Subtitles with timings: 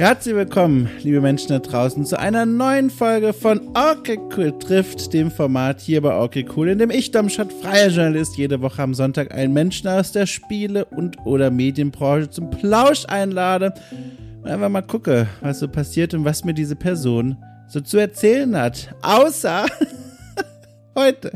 [0.00, 5.30] Herzlich willkommen, liebe Menschen da draußen, zu einer neuen Folge von Okay Cool trifft, dem
[5.30, 9.34] Format hier bei Okay Cool, in dem ich, Domschott, freier Journalist, jede Woche am Sonntag
[9.34, 13.74] einen Menschen aus der Spiele- und oder Medienbranche zum Plausch einlade
[14.42, 17.36] und einfach mal gucke, was so passiert und was mir diese Person
[17.68, 18.94] so zu erzählen hat.
[19.02, 19.66] Außer
[20.96, 21.30] heute.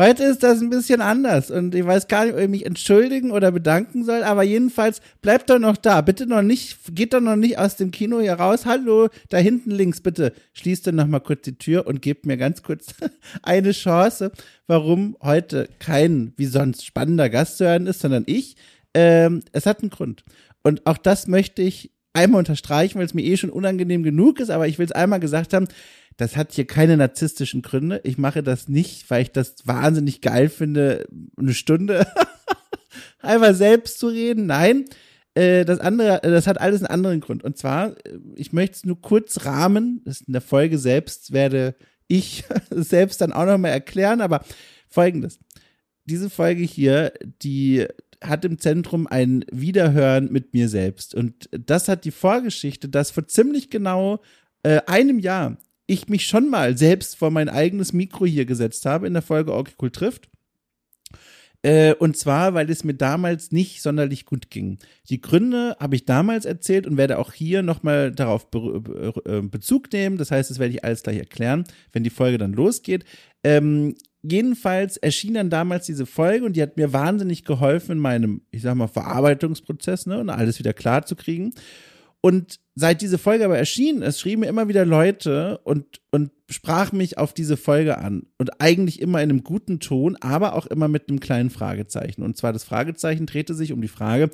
[0.00, 3.32] Heute ist das ein bisschen anders und ich weiß gar nicht, ob ich mich entschuldigen
[3.32, 6.00] oder bedanken soll, aber jedenfalls bleibt doch noch da.
[6.00, 8.64] Bitte noch nicht, geht doch noch nicht aus dem Kino hier raus.
[8.64, 12.38] Hallo, da hinten links, bitte schließt dann noch mal kurz die Tür und gebt mir
[12.38, 12.94] ganz kurz
[13.42, 14.32] eine Chance,
[14.66, 18.56] warum heute kein wie sonst spannender Gast zu hören ist, sondern ich.
[18.94, 20.24] Ähm, es hat einen Grund.
[20.62, 24.50] Und auch das möchte ich einmal unterstreichen, weil es mir eh schon unangenehm genug ist,
[24.50, 25.68] aber ich will es einmal gesagt haben
[26.20, 28.02] das hat hier keine narzisstischen Gründe.
[28.04, 32.06] Ich mache das nicht, weil ich das wahnsinnig geil finde, eine Stunde
[33.20, 34.44] einfach selbst zu reden.
[34.44, 34.84] Nein,
[35.34, 37.42] äh, das andere, das hat alles einen anderen Grund.
[37.42, 40.04] Und zwar, äh, ich möchte es nur kurz rahmen.
[40.26, 41.74] In der Folge selbst werde
[42.06, 44.44] ich selbst dann auch nochmal erklären, aber
[44.90, 45.38] folgendes.
[46.04, 47.86] Diese Folge hier, die
[48.22, 51.14] hat im Zentrum ein Wiederhören mit mir selbst.
[51.14, 54.20] Und das hat die Vorgeschichte, dass vor ziemlich genau
[54.62, 55.56] äh, einem Jahr
[55.90, 59.52] ich mich schon mal selbst vor mein eigenes Mikro hier gesetzt habe in der Folge
[59.52, 60.28] Cool trifft.
[61.62, 64.78] Äh, und zwar, weil es mir damals nicht sonderlich gut ging.
[65.10, 70.16] Die Gründe habe ich damals erzählt und werde auch hier nochmal darauf Be Bezug nehmen.
[70.16, 73.04] Das heißt, das werde ich alles gleich erklären, wenn die Folge dann losgeht.
[73.44, 78.40] Ähm, jedenfalls erschien dann damals diese Folge und die hat mir wahnsinnig geholfen in meinem,
[78.50, 81.52] ich sag mal, Verarbeitungsprozess, ne, und alles wieder klar zu kriegen.
[82.22, 86.92] Und seit diese Folge aber erschienen ist, schrieben mir immer wieder Leute und, und sprach
[86.92, 88.26] mich auf diese Folge an.
[88.36, 92.22] Und eigentlich immer in einem guten Ton, aber auch immer mit einem kleinen Fragezeichen.
[92.22, 94.30] Und zwar das Fragezeichen drehte sich um die Frage,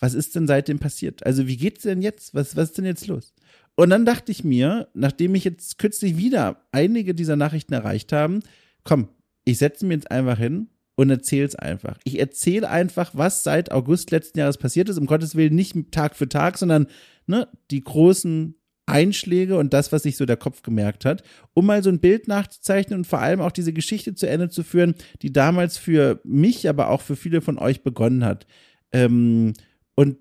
[0.00, 1.24] was ist denn seitdem passiert?
[1.24, 2.34] Also wie geht's denn jetzt?
[2.34, 3.34] Was, was ist denn jetzt los?
[3.76, 8.40] Und dann dachte ich mir, nachdem ich jetzt kürzlich wieder einige dieser Nachrichten erreicht haben,
[8.82, 9.08] komm,
[9.44, 11.98] ich setze mir jetzt einfach hin und erzähle es einfach.
[12.04, 14.98] Ich erzähle einfach, was seit August letzten Jahres passiert ist.
[14.98, 16.86] Um Gottes Willen nicht Tag für Tag, sondern
[17.26, 18.54] ne, die großen
[18.86, 21.22] Einschläge und das, was sich so der Kopf gemerkt hat,
[21.54, 24.62] um mal so ein Bild nachzuzeichnen und vor allem auch diese Geschichte zu Ende zu
[24.64, 28.46] führen, die damals für mich, aber auch für viele von euch begonnen hat.
[28.92, 29.52] Ähm,
[29.94, 30.18] und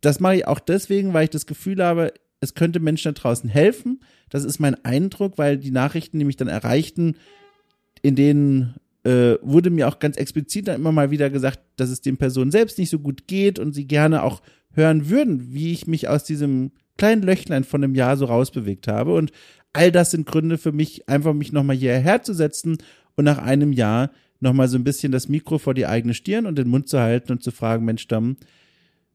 [0.00, 3.50] das mache ich auch deswegen, weil ich das Gefühl habe, es könnte Menschen da draußen
[3.50, 4.00] helfen.
[4.30, 7.16] Das ist mein Eindruck, weil die Nachrichten, die mich dann erreichten,
[8.02, 8.74] in denen
[9.04, 12.50] äh, wurde mir auch ganz explizit dann immer mal wieder gesagt, dass es den Personen
[12.50, 14.42] selbst nicht so gut geht und sie gerne auch
[14.76, 19.14] hören würden, wie ich mich aus diesem kleinen Löchlein von einem Jahr so rausbewegt habe.
[19.14, 19.32] Und
[19.72, 22.78] all das sind Gründe für mich, einfach mich nochmal hierher zu setzen
[23.16, 24.10] und nach einem Jahr
[24.40, 27.32] nochmal so ein bisschen das Mikro vor die eigene Stirn und den Mund zu halten
[27.32, 28.36] und zu fragen, Mensch, Damm,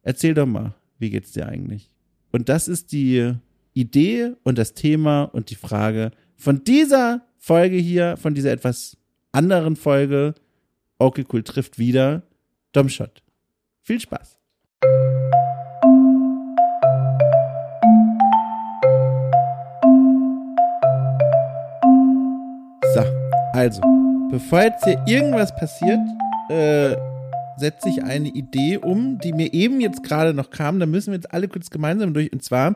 [0.01, 1.89] erzähl doch mal, wie geht's dir eigentlich?
[2.31, 3.33] Und das ist die
[3.73, 8.97] Idee und das Thema und die Frage von dieser Folge hier, von dieser etwas
[9.31, 10.33] anderen Folge.
[10.97, 12.23] Okay, cool, trifft wieder
[12.73, 13.23] Domshot.
[13.81, 14.39] Viel Spaß.
[23.61, 23.79] Also,
[24.31, 25.99] bevor jetzt hier irgendwas passiert,
[26.49, 26.95] äh,
[27.59, 30.79] setze ich eine Idee um, die mir eben jetzt gerade noch kam.
[30.79, 32.33] Da müssen wir jetzt alle kurz gemeinsam durch.
[32.33, 32.73] Und zwar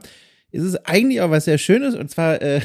[0.52, 1.96] ist es eigentlich auch was sehr Schönes.
[1.96, 2.62] Und zwar äh,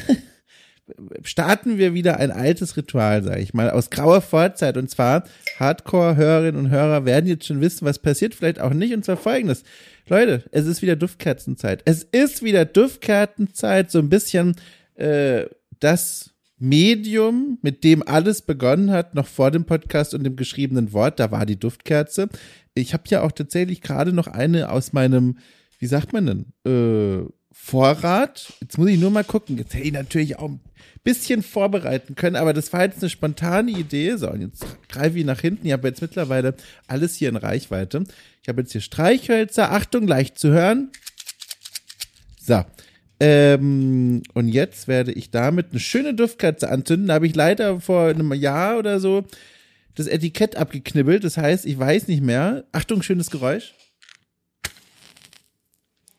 [1.23, 4.77] starten wir wieder ein altes Ritual, sage ich mal, aus grauer Vorzeit.
[4.77, 5.23] Und zwar
[5.57, 8.93] Hardcore-Hörerinnen und Hörer werden jetzt schon wissen, was passiert, vielleicht auch nicht.
[8.93, 9.63] Und zwar folgendes.
[10.07, 11.81] Leute, es ist wieder Duftkerzenzeit.
[11.85, 13.89] Es ist wieder Duftkerzenzeit.
[13.89, 14.57] So ein bisschen
[14.93, 15.45] äh,
[15.79, 16.30] das
[16.61, 21.31] Medium, mit dem alles begonnen hat, noch vor dem Podcast und dem geschriebenen Wort, da
[21.31, 22.29] war die Duftkerze.
[22.75, 25.39] Ich habe ja auch tatsächlich gerade noch eine aus meinem,
[25.79, 28.53] wie sagt man denn, äh, Vorrat.
[28.61, 29.57] Jetzt muss ich nur mal gucken.
[29.57, 30.61] Jetzt hätte ich natürlich auch ein
[31.03, 34.15] bisschen vorbereiten können, aber das war jetzt eine spontane Idee.
[34.15, 35.67] So, und jetzt greife ich nach hinten.
[35.67, 36.55] Ich habe jetzt mittlerweile
[36.87, 38.03] alles hier in Reichweite.
[38.41, 39.71] Ich habe jetzt hier Streichhölzer.
[39.71, 40.91] Achtung, leicht zu hören.
[42.41, 42.63] So,
[43.23, 47.09] ähm, und jetzt werde ich damit eine schöne Duftkerze anzünden.
[47.09, 49.25] Da habe ich leider vor einem Jahr oder so
[49.93, 51.23] das Etikett abgeknibbelt.
[51.23, 52.65] Das heißt, ich weiß nicht mehr.
[52.71, 53.75] Achtung, schönes Geräusch.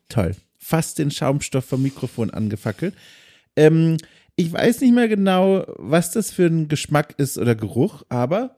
[0.08, 0.36] Toll.
[0.58, 2.94] Fast den Schaumstoff vom Mikrofon angefackelt.
[3.56, 3.96] Ähm,
[4.36, 8.56] ich weiß nicht mehr genau, was das für ein Geschmack ist oder Geruch, aber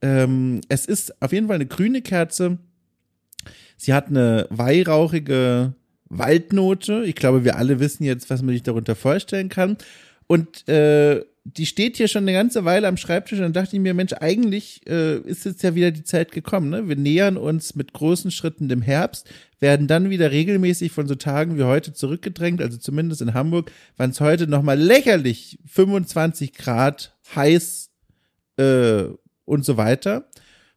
[0.00, 2.56] ähm, es ist auf jeden Fall eine grüne Kerze.
[3.76, 5.74] Sie hat eine weihrauchige
[6.08, 7.04] Waldnote.
[7.04, 9.76] Ich glaube, wir alle wissen jetzt, was man sich darunter vorstellen kann.
[10.26, 13.82] Und äh, die steht hier schon eine ganze Weile am Schreibtisch und dann dachte ich
[13.82, 16.70] mir, Mensch, eigentlich äh, ist jetzt ja wieder die Zeit gekommen.
[16.70, 16.88] Ne?
[16.88, 19.28] Wir nähern uns mit großen Schritten dem Herbst,
[19.60, 22.62] werden dann wieder regelmäßig von so Tagen wie heute zurückgedrängt.
[22.62, 27.90] Also zumindest in Hamburg waren es heute nochmal lächerlich 25 Grad heiß
[28.56, 29.04] äh,
[29.44, 30.30] und so weiter.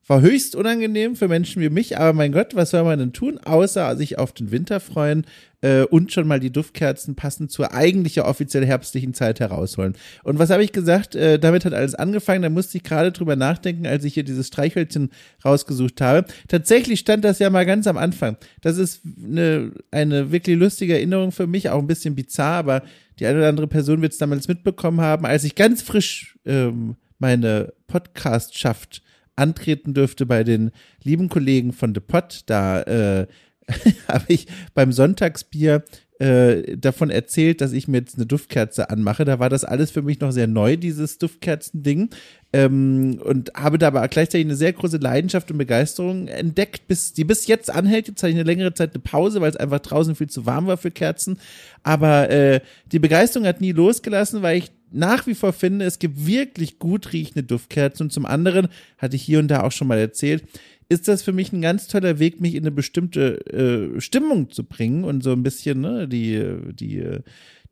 [0.08, 3.40] War höchst unangenehm für Menschen wie mich, aber mein Gott, was soll man denn tun,
[3.44, 5.26] außer sich auf den Winter freuen
[5.60, 9.96] äh, und schon mal die Duftkerzen passend zur eigentlichen offiziell herbstlichen Zeit herausholen.
[10.24, 11.16] Und was habe ich gesagt?
[11.16, 12.42] Äh, damit hat alles angefangen.
[12.42, 15.10] Da musste ich gerade drüber nachdenken, als ich hier dieses Streichhölzchen
[15.44, 16.26] rausgesucht habe.
[16.48, 18.38] Tatsächlich stand das ja mal ganz am Anfang.
[18.62, 22.84] Das ist eine, eine wirklich lustige Erinnerung für mich, auch ein bisschen bizarr, aber
[23.20, 26.96] die eine oder andere Person wird es damals mitbekommen haben, als ich ganz frisch ähm,
[27.20, 29.02] meine Podcast-Schaft
[29.38, 30.72] antreten dürfte bei den
[31.04, 32.42] lieben Kollegen von The Pot.
[32.48, 33.28] Da äh,
[34.08, 35.84] habe ich beim Sonntagsbier
[36.20, 39.24] äh, davon erzählt, dass ich mir jetzt eine Duftkerze anmache.
[39.24, 42.10] Da war das alles für mich noch sehr neu, dieses Duftkerzen-Ding.
[42.54, 47.24] Ähm, und habe da aber gleichzeitig eine sehr große Leidenschaft und Begeisterung entdeckt, bis die
[47.24, 48.08] bis jetzt anhält.
[48.08, 50.66] Jetzt hatte ich eine längere Zeit eine Pause, weil es einfach draußen viel zu warm
[50.66, 51.40] war für Kerzen.
[51.84, 52.62] Aber äh,
[52.92, 57.14] die Begeisterung hat nie losgelassen, weil ich nach wie vor finde, es gibt wirklich gut
[57.14, 58.06] riechende Duftkerzen.
[58.06, 58.68] Und zum anderen,
[58.98, 60.44] hatte ich hier und da auch schon mal erzählt,
[60.90, 64.64] ist das für mich ein ganz toller Weg, mich in eine bestimmte äh, Stimmung zu
[64.64, 66.42] bringen und so ein bisschen ne, die,
[66.72, 67.04] die,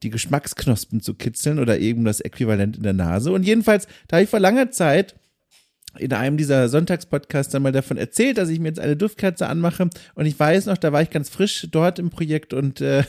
[0.04, 3.32] die Geschmacksknospen zu kitzeln oder eben das Äquivalent in der Nase.
[3.32, 5.16] Und jedenfalls, da habe ich vor langer Zeit
[5.98, 9.90] in einem dieser Sonntagspodcasts dann mal davon erzählt, dass ich mir jetzt eine Duftkerze anmache.
[10.16, 13.04] Und ich weiß noch, da war ich ganz frisch dort im Projekt und äh,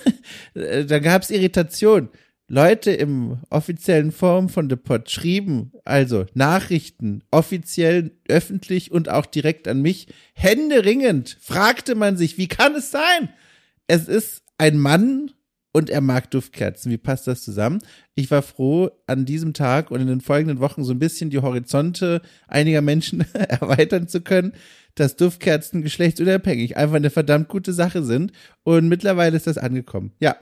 [0.55, 2.09] da gab es Irritation.
[2.49, 9.67] Leute im offiziellen Form von The Pod schrieben, also Nachrichten, offiziell, öffentlich und auch direkt
[9.67, 13.31] an mich, händeringend fragte man sich, wie kann es sein?
[13.89, 15.33] Es ist ein Mann
[15.73, 16.91] und er mag Duftkerzen.
[16.91, 17.81] Wie passt das zusammen?
[18.15, 21.41] Ich war froh, an diesem Tag und in den folgenden Wochen so ein bisschen die
[21.41, 24.53] Horizonte einiger Menschen erweitern zu können,
[24.95, 28.33] dass Duftkerzen geschlechtsunabhängig einfach eine verdammt gute Sache sind.
[28.63, 30.13] Und mittlerweile ist das angekommen.
[30.19, 30.37] Ja.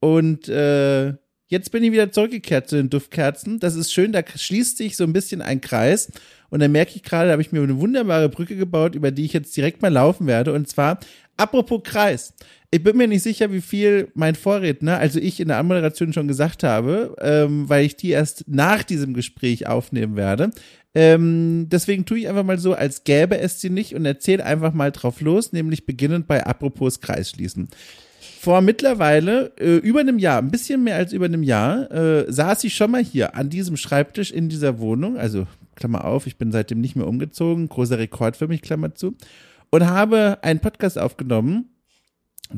[0.00, 1.14] Und äh,
[1.50, 3.58] Jetzt bin ich wieder zurückgekehrt zu den Duftkerzen.
[3.58, 6.12] Das ist schön, da schließt sich so ein bisschen ein Kreis.
[6.48, 9.24] Und dann merke ich gerade, da habe ich mir eine wunderbare Brücke gebaut, über die
[9.24, 10.52] ich jetzt direkt mal laufen werde.
[10.52, 11.00] Und zwar,
[11.36, 12.34] apropos Kreis.
[12.70, 16.28] Ich bin mir nicht sicher, wie viel mein Vorredner, also ich in der Anmoderation schon
[16.28, 20.52] gesagt habe, ähm, weil ich die erst nach diesem Gespräch aufnehmen werde.
[20.94, 24.72] Ähm, deswegen tue ich einfach mal so, als gäbe es sie nicht und erzähle einfach
[24.72, 27.68] mal drauf los, nämlich beginnend bei apropos Kreis schließen.
[28.42, 32.64] Vor mittlerweile äh, über einem Jahr, ein bisschen mehr als über einem Jahr, äh, saß
[32.64, 35.18] ich schon mal hier an diesem Schreibtisch in dieser Wohnung.
[35.18, 35.46] Also,
[35.76, 37.68] Klammer auf, ich bin seitdem nicht mehr umgezogen.
[37.68, 39.14] Großer Rekord für mich, Klammer zu.
[39.68, 41.68] Und habe einen Podcast aufgenommen,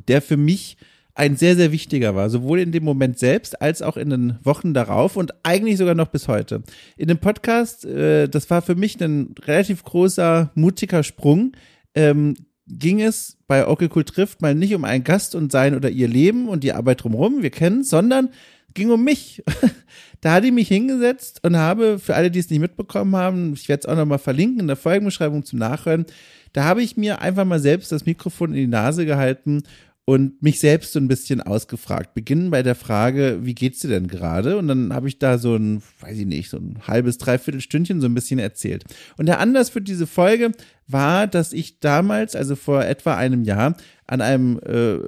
[0.07, 0.77] der für mich
[1.17, 4.75] ein sehr, sehr wichtiger war, sowohl in dem Moment selbst als auch in den Wochen
[4.75, 6.63] darauf und eigentlich sogar noch bis heute.
[6.97, 11.57] In dem Podcast, äh, das war für mich ein relativ großer, mutiger Sprung,
[11.97, 12.37] ähm,
[12.67, 16.09] ging es bei Okay Cool trifft mal nicht um einen Gast und sein oder ihr
[16.09, 18.31] Leben und die Arbeit drumherum, wir kennen, sondern
[18.75, 19.43] ging um mich.
[20.21, 23.69] da hatte ich mich hingesetzt und habe, für alle, die es nicht mitbekommen haben, ich
[23.69, 26.07] werde es auch nochmal verlinken in der Folgenbeschreibung zum Nachhören,
[26.53, 29.63] da habe ich mir einfach mal selbst das Mikrofon in die Nase gehalten
[30.05, 32.15] und mich selbst so ein bisschen ausgefragt.
[32.15, 34.59] Beginnen bei der Frage, wie geht's dir denn gerade?
[34.59, 38.01] Und dann habe ich da so ein, weiß ich nicht, so ein halbes, dreiviertel Stündchen
[38.01, 38.85] so ein bisschen erzählt.
[39.17, 40.53] Und der Anlass für diese Folge
[40.89, 43.77] war, dass ich damals, also vor etwa einem Jahr,
[44.09, 44.99] an einem äh,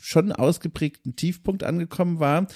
[0.00, 2.48] schon ausgeprägten Tiefpunkt angekommen war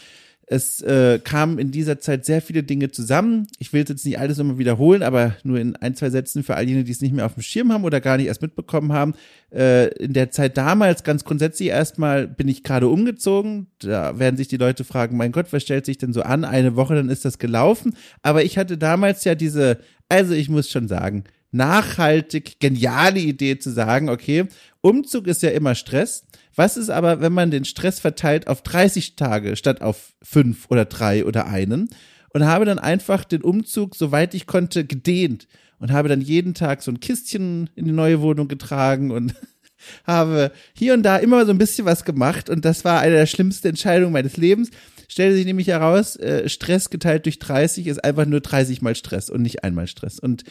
[0.50, 3.47] es äh, kamen in dieser Zeit sehr viele Dinge zusammen.
[3.59, 6.67] Ich will jetzt nicht alles nochmal wiederholen, aber nur in ein, zwei Sätzen für all
[6.67, 9.14] jene, die es nicht mehr auf dem Schirm haben oder gar nicht erst mitbekommen haben.
[9.52, 13.67] Äh, in der Zeit damals, ganz grundsätzlich erstmal, bin ich gerade umgezogen.
[13.81, 16.45] Da werden sich die Leute fragen, mein Gott, was stellt sich denn so an?
[16.45, 17.95] Eine Woche, dann ist das gelaufen.
[18.23, 19.78] Aber ich hatte damals ja diese,
[20.09, 24.47] also ich muss schon sagen, nachhaltig geniale Idee zu sagen, okay,
[24.81, 26.25] Umzug ist ja immer Stress.
[26.59, 30.87] Was ist aber, wenn man den Stress verteilt auf 30 Tage statt auf fünf oder
[30.87, 31.88] drei oder einen?
[32.31, 35.47] Und habe dann einfach den Umzug, soweit ich konnte, gedehnt
[35.79, 39.37] und habe dann jeden Tag so ein Kistchen in die neue Wohnung getragen und
[40.05, 43.27] habe hier und da immer so ein bisschen was gemacht und das war eine der
[43.27, 44.73] schlimmsten Entscheidungen meines Lebens.
[45.09, 49.31] Stellte sich nämlich heraus, äh, Stress geteilt durch 30 ist einfach nur 30 mal Stress
[49.31, 50.19] und nicht einmal Stress.
[50.19, 50.45] Und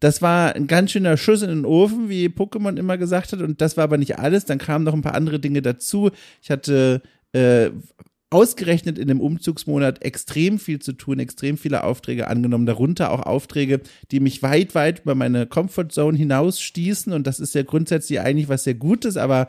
[0.00, 3.40] das war ein ganz schöner Schuss in den Ofen, wie Pokémon immer gesagt hat.
[3.40, 4.44] Und das war aber nicht alles.
[4.44, 6.10] Dann kamen noch ein paar andere Dinge dazu.
[6.42, 7.02] Ich hatte
[7.32, 7.70] äh,
[8.34, 13.80] ausgerechnet in dem Umzugsmonat extrem viel zu tun, extrem viele Aufträge angenommen, darunter auch Aufträge,
[14.10, 17.12] die mich weit, weit über meine Comfortzone hinaus stießen.
[17.12, 19.48] Und das ist ja grundsätzlich eigentlich was sehr Gutes, aber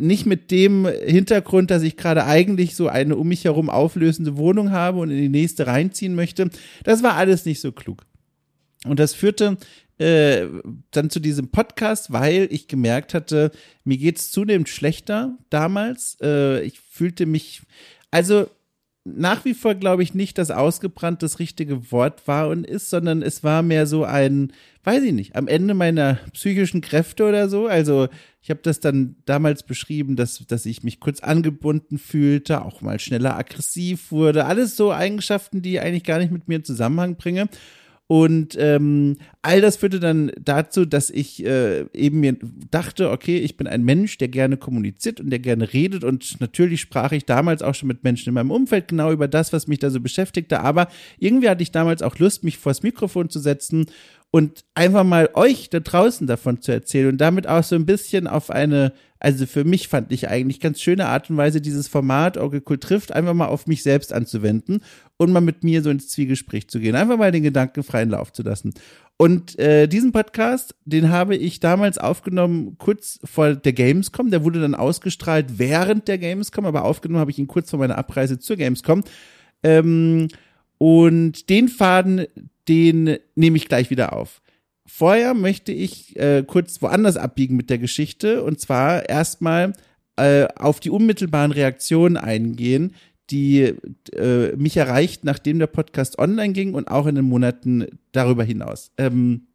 [0.00, 4.72] nicht mit dem Hintergrund, dass ich gerade eigentlich so eine um mich herum auflösende Wohnung
[4.72, 6.50] habe und in die nächste reinziehen möchte.
[6.84, 8.04] Das war alles nicht so klug.
[8.84, 9.56] Und das führte
[9.98, 10.46] äh,
[10.90, 13.50] dann zu diesem Podcast, weil ich gemerkt hatte,
[13.84, 16.18] mir geht's zunehmend schlechter damals.
[16.20, 17.62] Äh, ich fühlte mich,
[18.10, 18.48] also
[19.06, 23.22] nach wie vor glaube ich nicht, dass ausgebrannt das richtige Wort war und ist, sondern
[23.22, 27.68] es war mehr so ein, weiß ich nicht, am Ende meiner psychischen Kräfte oder so.
[27.68, 28.08] Also
[28.42, 32.98] ich habe das dann damals beschrieben, dass, dass ich mich kurz angebunden fühlte, auch mal
[32.98, 34.46] schneller aggressiv wurde.
[34.46, 37.48] Alles so Eigenschaften, die ich eigentlich gar nicht mit mir in Zusammenhang bringe.
[38.08, 42.36] Und ähm, all das führte dann dazu, dass ich äh, eben mir
[42.70, 46.04] dachte, okay, ich bin ein Mensch, der gerne kommuniziert und der gerne redet.
[46.04, 49.52] Und natürlich sprach ich damals auch schon mit Menschen in meinem Umfeld genau über das,
[49.52, 50.60] was mich da so beschäftigte.
[50.60, 50.86] Aber
[51.18, 53.86] irgendwie hatte ich damals auch Lust, mich vors Mikrofon zu setzen
[54.36, 58.26] und einfach mal euch da draußen davon zu erzählen und damit auch so ein bisschen
[58.26, 62.36] auf eine, also für mich fand ich eigentlich ganz schöne Art und Weise, dieses Format
[62.36, 64.82] Orgelkult trifft, einfach mal auf mich selbst anzuwenden
[65.16, 68.30] und mal mit mir so ins Zwiegespräch zu gehen, einfach mal den Gedanken freien Lauf
[68.30, 68.74] zu lassen.
[69.16, 74.30] Und äh, diesen Podcast, den habe ich damals aufgenommen kurz vor der Gamescom.
[74.30, 77.96] Der wurde dann ausgestrahlt während der Gamescom, aber aufgenommen habe ich ihn kurz vor meiner
[77.96, 79.02] Abreise zur Gamescom.
[79.62, 80.28] Ähm,
[80.78, 82.26] und den Faden,
[82.68, 84.42] den nehme ich gleich wieder auf.
[84.86, 89.72] Vorher möchte ich äh, kurz woanders abbiegen mit der Geschichte und zwar erstmal
[90.16, 92.94] äh, auf die unmittelbaren Reaktionen eingehen,
[93.30, 93.74] die
[94.12, 98.92] äh, mich erreicht, nachdem der Podcast online ging und auch in den Monaten darüber hinaus.
[98.98, 99.48] Ähm,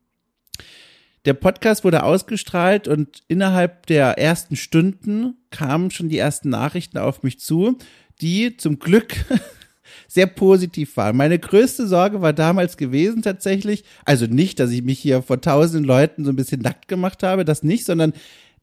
[1.25, 7.23] der Podcast wurde ausgestrahlt und innerhalb der ersten Stunden kamen schon die ersten Nachrichten auf
[7.23, 7.77] mich zu,
[8.21, 9.15] die zum Glück
[10.07, 11.13] sehr positiv war.
[11.13, 15.85] Meine größte Sorge war damals gewesen tatsächlich, also nicht, dass ich mich hier vor tausenden
[15.85, 18.13] Leuten so ein bisschen nackt gemacht habe, das nicht, sondern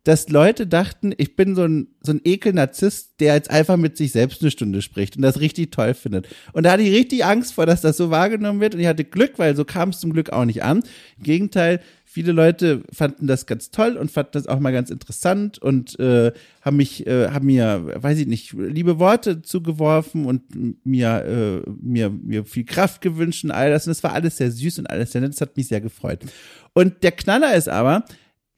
[0.05, 4.13] dass Leute dachten, ich bin so ein, so ein Ekel-Narzisst, der jetzt einfach mit sich
[4.13, 6.29] selbst eine Stunde spricht und das richtig toll findet.
[6.53, 9.05] Und da hatte ich richtig Angst vor, dass das so wahrgenommen wird und ich hatte
[9.05, 10.83] Glück, weil so kam es zum Glück auch nicht an.
[11.19, 11.81] Im Gegenteil,
[12.19, 16.33] viele Leute fanden das ganz toll und fanden das auch mal ganz interessant und äh,
[16.63, 20.43] haben mich, äh, haben mir, weiß ich nicht, liebe Worte zugeworfen und
[20.85, 23.87] mir, äh, mir, mir viel Kraft gewünscht und all das.
[23.87, 25.33] Und es war alles sehr süß und alles sehr nett.
[25.33, 26.25] Das hat mich sehr gefreut.
[26.73, 28.05] Und der Knaller ist aber,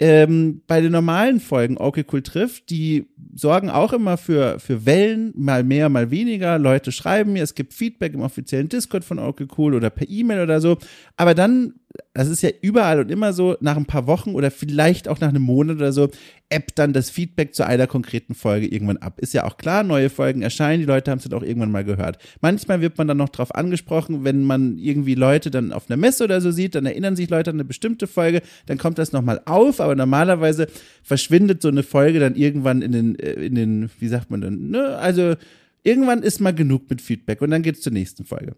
[0.00, 5.33] ähm, bei den normalen Folgen Okay Cool trifft, die sorgen auch immer für, für Wellen,
[5.37, 6.59] mal mehr, mal weniger.
[6.59, 10.42] Leute schreiben mir, es gibt Feedback im offiziellen Discord von Okay Cool oder per E-Mail
[10.42, 10.78] oder so.
[11.16, 11.75] Aber dann
[12.14, 15.28] das ist ja überall und immer so, nach ein paar Wochen oder vielleicht auch nach
[15.28, 16.09] einem Monat oder so,
[16.50, 19.21] ebbt dann das Feedback zu einer konkreten Folge irgendwann ab.
[19.21, 21.85] Ist ja auch klar, neue Folgen erscheinen, die Leute haben es dann auch irgendwann mal
[21.85, 22.19] gehört.
[22.40, 26.25] Manchmal wird man dann noch drauf angesprochen, wenn man irgendwie Leute dann auf einer Messe
[26.25, 29.40] oder so sieht, dann erinnern sich Leute an eine bestimmte Folge, dann kommt das nochmal
[29.47, 30.66] auf, aber normalerweise
[31.04, 34.71] verschwindet so eine Folge dann irgendwann in den, äh, in den, wie sagt man dann,
[34.71, 35.37] ne, also
[35.85, 38.57] irgendwann ist mal genug mit Feedback und dann geht's zur nächsten Folge.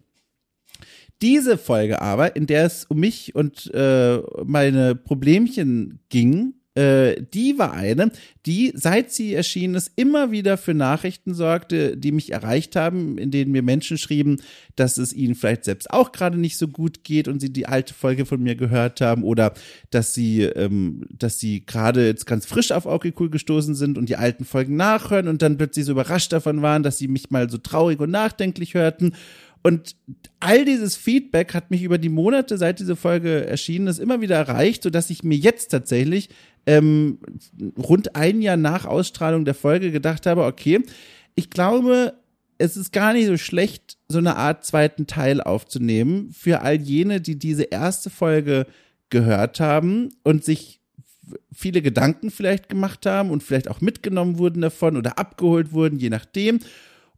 [1.21, 7.59] Diese Folge aber, in der es um mich und äh, meine Problemchen ging, äh, die
[7.59, 8.11] war eine,
[8.47, 13.29] die, seit sie erschienen ist, immer wieder für Nachrichten sorgte, die mich erreicht haben, in
[13.29, 14.41] denen mir Menschen schrieben,
[14.75, 17.93] dass es ihnen vielleicht selbst auch gerade nicht so gut geht und sie die alte
[17.93, 19.53] Folge von mir gehört haben oder
[19.91, 24.09] dass sie, ähm, dass sie gerade jetzt ganz frisch auf Okay Cool gestoßen sind und
[24.09, 27.49] die alten Folgen nachhören und dann plötzlich so überrascht davon waren, dass sie mich mal
[27.51, 29.13] so traurig und nachdenklich hörten.
[29.63, 29.95] Und
[30.41, 34.35] all dieses Feedback hat mich über die Monate, seit diese Folge erschienen ist, immer wieder
[34.35, 36.29] erreicht, sodass ich mir jetzt tatsächlich
[36.65, 37.19] ähm,
[37.77, 40.81] rund ein Jahr nach Ausstrahlung der Folge gedacht habe, okay,
[41.35, 42.13] ich glaube,
[42.57, 47.19] es ist gar nicht so schlecht, so eine Art zweiten Teil aufzunehmen für all jene,
[47.19, 48.67] die diese erste Folge
[49.09, 50.79] gehört haben und sich
[51.51, 56.09] viele Gedanken vielleicht gemacht haben und vielleicht auch mitgenommen wurden davon oder abgeholt wurden, je
[56.09, 56.59] nachdem.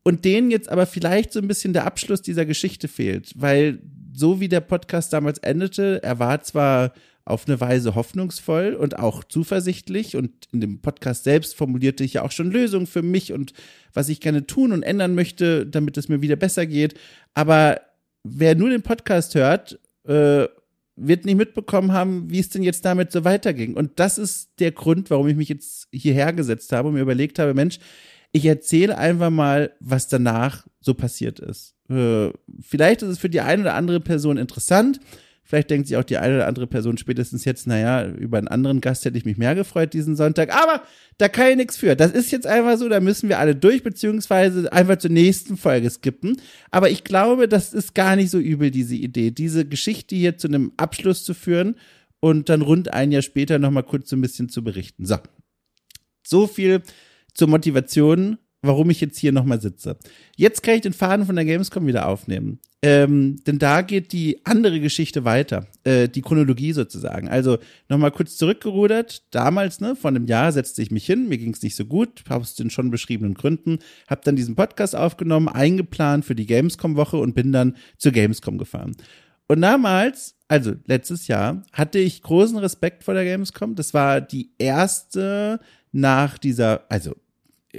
[0.04, 3.80] Und denen jetzt aber vielleicht so ein bisschen der Abschluss dieser Geschichte fehlt, weil
[4.14, 6.94] so wie der Podcast damals endete, er war zwar
[7.26, 12.22] auf eine Weise hoffnungsvoll und auch zuversichtlich und in dem Podcast selbst formulierte ich ja
[12.22, 13.54] auch schon Lösungen für mich und
[13.94, 16.94] was ich gerne tun und ändern möchte, damit es mir wieder besser geht.
[17.34, 17.82] Aber
[18.24, 20.46] wer nur den Podcast hört, äh,
[20.96, 23.74] wird nicht mitbekommen haben, wie es denn jetzt damit so weiterging.
[23.74, 27.40] Und das ist der Grund, warum ich mich jetzt hierher gesetzt habe und mir überlegt
[27.40, 27.80] habe, Mensch,
[28.32, 31.74] ich erzähle einfach mal, was danach so passiert ist.
[31.90, 32.30] Äh,
[32.62, 35.00] vielleicht ist es für die eine oder andere Person interessant.
[35.48, 38.82] Vielleicht denkt sich auch die eine oder andere Person spätestens jetzt, naja, über einen anderen
[38.82, 40.52] Gast hätte ich mich mehr gefreut diesen Sonntag.
[40.52, 40.82] Aber
[41.20, 41.96] da kann ich nichts für.
[41.96, 45.88] Das ist jetzt einfach so, da müssen wir alle durch, beziehungsweise einfach zur nächsten Folge
[45.92, 46.42] skippen.
[46.72, 50.48] Aber ich glaube, das ist gar nicht so übel, diese Idee, diese Geschichte hier zu
[50.48, 51.76] einem Abschluss zu führen
[52.20, 55.06] und dann rund ein Jahr später nochmal kurz so ein bisschen zu berichten.
[55.06, 55.18] So.
[56.26, 56.82] So viel
[57.36, 59.98] zur Motivation, warum ich jetzt hier nochmal sitze.
[60.36, 62.60] Jetzt kann ich den Faden von der Gamescom wieder aufnehmen.
[62.82, 67.28] Ähm, denn da geht die andere Geschichte weiter, äh, die Chronologie sozusagen.
[67.28, 67.58] Also
[67.90, 69.24] nochmal kurz zurückgerudert.
[69.32, 72.24] Damals, ne, vor einem Jahr setzte ich mich hin, mir ging es nicht so gut,
[72.30, 77.34] aus den schon beschriebenen Gründen, habe dann diesen Podcast aufgenommen, eingeplant für die Gamescom-Woche und
[77.34, 78.96] bin dann zur Gamescom gefahren.
[79.48, 83.74] Und damals, also letztes Jahr, hatte ich großen Respekt vor der Gamescom.
[83.74, 85.60] Das war die erste
[85.92, 87.16] nach dieser, also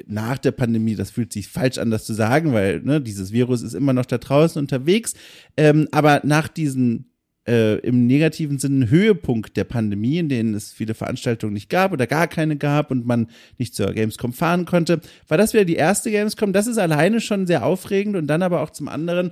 [0.06, 3.62] nach der Pandemie, das fühlt sich falsch an, das zu sagen, weil ne, dieses Virus
[3.62, 5.14] ist immer noch da draußen unterwegs.
[5.56, 7.10] Ähm, aber nach diesen
[7.46, 12.06] äh, im negativen Sinne Höhepunkt der Pandemie, in denen es viele Veranstaltungen nicht gab oder
[12.06, 16.10] gar keine gab und man nicht zur Gamescom fahren konnte, war das wieder die erste
[16.10, 16.52] Gamescom.
[16.52, 19.30] Das ist alleine schon sehr aufregend und dann aber auch zum anderen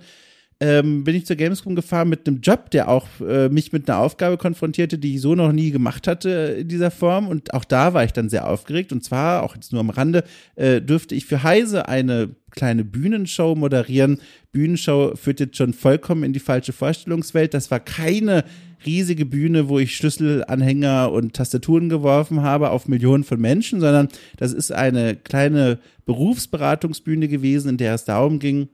[0.64, 3.98] ähm, bin ich zur Gamescom gefahren mit einem Job, der auch äh, mich mit einer
[3.98, 6.30] Aufgabe konfrontierte, die ich so noch nie gemacht hatte
[6.60, 7.28] in dieser Form.
[7.28, 8.90] Und auch da war ich dann sehr aufgeregt.
[8.90, 10.24] Und zwar, auch jetzt nur am Rande,
[10.56, 14.22] äh, dürfte ich für Heise eine kleine Bühnenshow moderieren.
[14.52, 17.52] Bühnenshow führt jetzt schon vollkommen in die falsche Vorstellungswelt.
[17.52, 18.44] Das war keine
[18.86, 24.54] riesige Bühne, wo ich Schlüsselanhänger und Tastaturen geworfen habe auf Millionen von Menschen, sondern das
[24.54, 28.68] ist eine kleine Berufsberatungsbühne gewesen, in der es darum ging,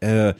[0.00, 0.34] äh,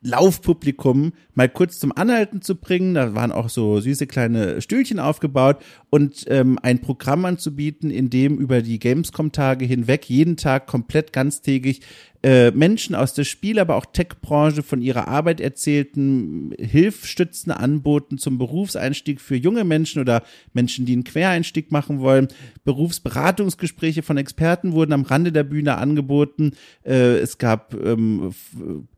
[0.00, 2.94] Laufpublikum mal kurz zum Anhalten zu bringen.
[2.94, 5.58] Da waren auch so süße kleine Stühlchen aufgebaut
[5.90, 11.80] und ähm, ein Programm anzubieten, in dem über die Gamescom-Tage hinweg jeden Tag komplett ganztägig
[12.22, 18.38] äh, Menschen aus der Spiel-, aber auch Tech-Branche von ihrer Arbeit erzählten, Hilfstützen anboten zum
[18.38, 22.26] Berufseinstieg für junge Menschen oder Menschen, die einen Quereinstieg machen wollen.
[22.64, 26.52] Berufsberatungsgespräche von Experten wurden am Rande der Bühne angeboten.
[26.84, 28.32] Äh, es gab ähm,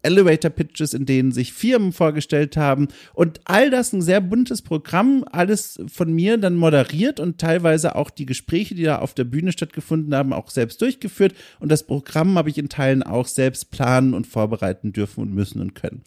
[0.03, 5.79] Elevator-Pitches, in denen sich Firmen vorgestellt haben und all das ein sehr buntes Programm, alles
[5.93, 10.15] von mir dann moderiert und teilweise auch die Gespräche, die da auf der Bühne stattgefunden
[10.15, 14.26] haben, auch selbst durchgeführt und das Programm habe ich in Teilen auch selbst planen und
[14.26, 16.02] vorbereiten dürfen und müssen und können.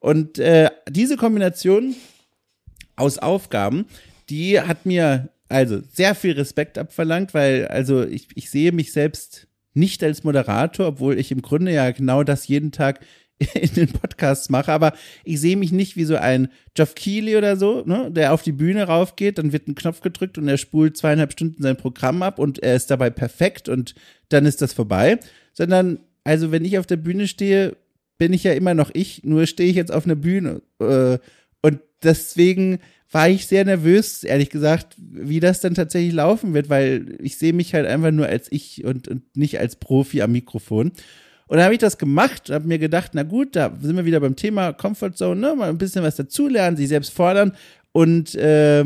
[0.00, 1.94] Und äh, diese Kombination
[2.96, 3.86] aus Aufgaben,
[4.28, 9.46] die hat mir also sehr viel Respekt abverlangt, weil also ich, ich sehe mich selbst
[9.74, 13.00] nicht als Moderator, obwohl ich im Grunde ja genau das jeden Tag
[13.54, 14.92] in den Podcasts mache, aber
[15.24, 18.52] ich sehe mich nicht wie so ein Geoff Keighley oder so, ne, der auf die
[18.52, 22.38] Bühne raufgeht, dann wird ein Knopf gedrückt und er spult zweieinhalb Stunden sein Programm ab
[22.38, 23.94] und er ist dabei perfekt und
[24.28, 25.18] dann ist das vorbei,
[25.52, 27.76] sondern also wenn ich auf der Bühne stehe,
[28.18, 30.62] bin ich ja immer noch ich, nur stehe ich jetzt auf einer Bühne.
[30.80, 31.18] Äh,
[31.62, 32.78] und deswegen
[33.10, 37.52] war ich sehr nervös, ehrlich gesagt, wie das dann tatsächlich laufen wird, weil ich sehe
[37.52, 40.92] mich halt einfach nur als ich und, und nicht als Profi am Mikrofon.
[41.46, 44.20] Und dann habe ich das gemacht, habe mir gedacht, na gut, da sind wir wieder
[44.20, 45.54] beim Thema Comfort Zone, ne?
[45.54, 47.52] mal ein bisschen was dazulernen, sich selbst fordern.
[47.92, 48.84] Und äh,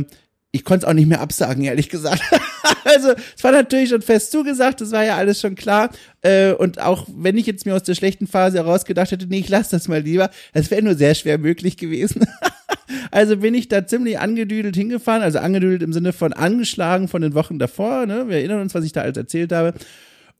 [0.50, 2.22] ich konnte es auch nicht mehr absagen, ehrlich gesagt.
[2.84, 5.90] also es war natürlich schon fest zugesagt, das war ja alles schon klar.
[6.22, 9.48] Äh, und auch wenn ich jetzt mir aus der schlechten Phase herausgedacht hätte, nee, ich
[9.48, 12.26] lasse das mal lieber, es wäre nur sehr schwer möglich gewesen.
[13.10, 17.34] also bin ich da ziemlich angedüdelt hingefahren, also angedüdelt im Sinne von angeschlagen von den
[17.34, 18.06] Wochen davor.
[18.06, 18.28] Ne?
[18.28, 19.74] Wir erinnern uns, was ich da alles erzählt habe.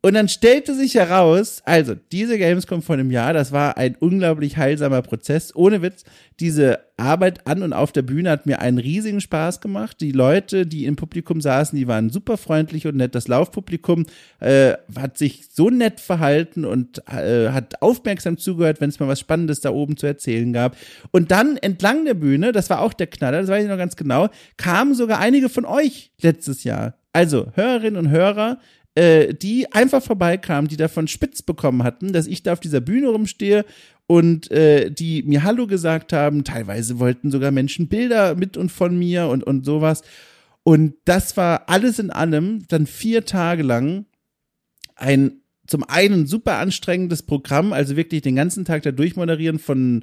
[0.00, 4.56] Und dann stellte sich heraus, also diese Gamescom vor einem Jahr, das war ein unglaublich
[4.56, 5.54] heilsamer Prozess.
[5.56, 6.04] Ohne Witz,
[6.38, 10.00] diese Arbeit an und auf der Bühne hat mir einen riesigen Spaß gemacht.
[10.00, 13.16] Die Leute, die im Publikum saßen, die waren super freundlich und nett.
[13.16, 14.06] Das Laufpublikum
[14.38, 19.18] äh, hat sich so nett verhalten und äh, hat aufmerksam zugehört, wenn es mal was
[19.18, 20.76] Spannendes da oben zu erzählen gab.
[21.10, 23.96] Und dann entlang der Bühne, das war auch der Knaller, das weiß ich noch ganz
[23.96, 26.94] genau, kamen sogar einige von euch letztes Jahr.
[27.12, 28.58] Also Hörerinnen und Hörer,
[28.98, 33.10] äh, die einfach vorbeikamen, die davon spitz bekommen hatten, dass ich da auf dieser Bühne
[33.10, 33.64] rumstehe
[34.08, 36.42] und äh, die mir Hallo gesagt haben.
[36.42, 40.02] Teilweise wollten sogar Menschen Bilder mit und von mir und, und sowas.
[40.64, 44.06] Und das war alles in allem dann vier Tage lang
[44.96, 50.02] ein zum einen super anstrengendes Programm, also wirklich den ganzen Tag da durchmoderieren von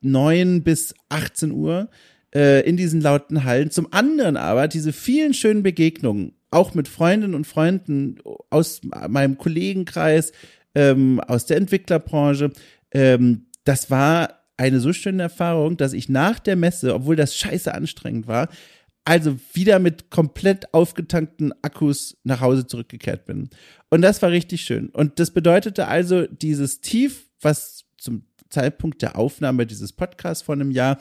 [0.00, 1.88] neun bis 18 Uhr
[2.34, 3.70] äh, in diesen lauten Hallen.
[3.70, 8.18] Zum anderen aber diese vielen schönen Begegnungen auch mit Freundinnen und Freunden
[8.50, 10.32] aus meinem Kollegenkreis,
[10.74, 12.50] ähm, aus der Entwicklerbranche.
[12.92, 17.74] Ähm, das war eine so schöne Erfahrung, dass ich nach der Messe, obwohl das scheiße
[17.74, 18.48] anstrengend war,
[19.04, 23.50] also wieder mit komplett aufgetankten Akkus nach Hause zurückgekehrt bin.
[23.90, 24.88] Und das war richtig schön.
[24.88, 30.70] Und das bedeutete also dieses Tief, was zum Zeitpunkt der Aufnahme dieses Podcasts vor einem
[30.70, 30.98] Jahr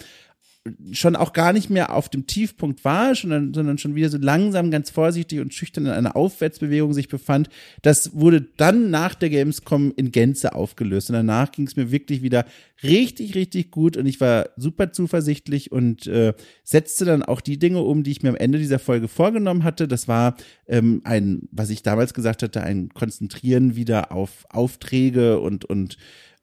[0.94, 4.72] schon auch gar nicht mehr auf dem Tiefpunkt war, sondern, sondern schon wieder so langsam,
[4.72, 7.50] ganz vorsichtig und schüchtern in einer Aufwärtsbewegung sich befand.
[7.82, 11.10] Das wurde dann nach der Gamescom in Gänze aufgelöst.
[11.10, 12.46] Und danach ging es mir wirklich wieder
[12.82, 17.82] richtig, richtig gut und ich war super zuversichtlich und äh, setzte dann auch die Dinge
[17.82, 19.88] um, die ich mir am Ende dieser Folge vorgenommen hatte.
[19.88, 20.36] Das war
[20.68, 25.98] ähm, ein, was ich damals gesagt hatte, ein Konzentrieren wieder auf Aufträge und, und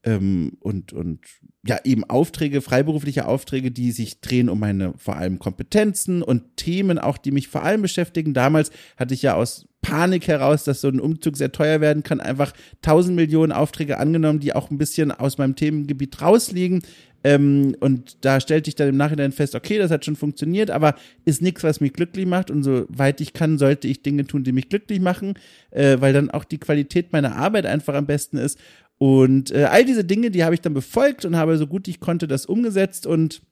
[0.05, 1.21] ähm, und, und
[1.67, 6.99] ja, eben Aufträge, freiberufliche Aufträge, die sich drehen um meine vor allem Kompetenzen und Themen
[6.99, 8.33] auch, die mich vor allem beschäftigen.
[8.33, 12.21] Damals hatte ich ja aus Panik heraus, dass so ein Umzug sehr teuer werden kann,
[12.21, 16.83] einfach tausend Millionen Aufträge angenommen, die auch ein bisschen aus meinem Themengebiet rausliegen.
[17.23, 20.95] Ähm, und da stellte ich dann im Nachhinein fest, okay, das hat schon funktioniert, aber
[21.25, 22.51] ist nichts, was mich glücklich macht.
[22.51, 25.35] Und soweit ich kann, sollte ich Dinge tun, die mich glücklich machen,
[25.71, 28.59] äh, weil dann auch die Qualität meiner Arbeit einfach am besten ist.
[28.99, 32.01] Und äh, all diese Dinge, die habe ich dann befolgt und habe so gut ich
[32.01, 33.43] konnte das umgesetzt und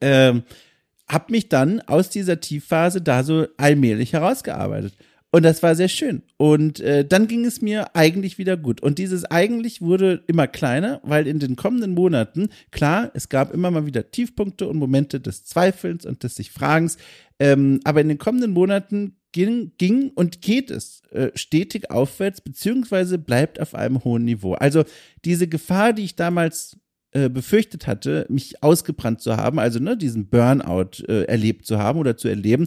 [0.00, 0.42] ähm,
[1.08, 4.94] habe mich dann aus dieser Tiefphase da so allmählich herausgearbeitet.
[5.34, 6.22] Und das war sehr schön.
[6.36, 8.82] Und äh, dann ging es mir eigentlich wieder gut.
[8.82, 13.70] Und dieses eigentlich wurde immer kleiner, weil in den kommenden Monaten, klar, es gab immer
[13.70, 16.98] mal wieder Tiefpunkte und Momente des Zweifelns und des sich Fragens.
[17.40, 23.16] Ähm, aber in den kommenden Monaten ging, ging und geht es äh, stetig aufwärts, beziehungsweise
[23.16, 24.52] bleibt auf einem hohen Niveau.
[24.52, 24.84] Also
[25.24, 26.76] diese Gefahr, die ich damals
[27.12, 31.98] äh, befürchtet hatte, mich ausgebrannt zu haben, also ne, diesen Burnout äh, erlebt zu haben
[31.98, 32.66] oder zu erleben,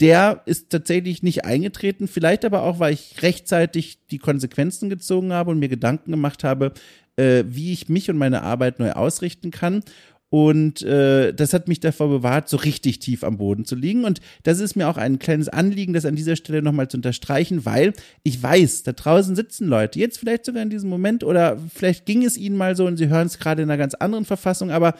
[0.00, 2.08] der ist tatsächlich nicht eingetreten.
[2.08, 6.72] Vielleicht aber auch, weil ich rechtzeitig die Konsequenzen gezogen habe und mir Gedanken gemacht habe,
[7.16, 9.82] äh, wie ich mich und meine Arbeit neu ausrichten kann.
[10.30, 14.04] Und äh, das hat mich davor bewahrt, so richtig tief am Boden zu liegen.
[14.04, 17.64] Und das ist mir auch ein kleines Anliegen, das an dieser Stelle nochmal zu unterstreichen,
[17.64, 17.92] weil
[18.24, 22.24] ich weiß, da draußen sitzen Leute, jetzt vielleicht sogar in diesem Moment oder vielleicht ging
[22.24, 24.94] es ihnen mal so und sie hören es gerade in einer ganz anderen Verfassung, aber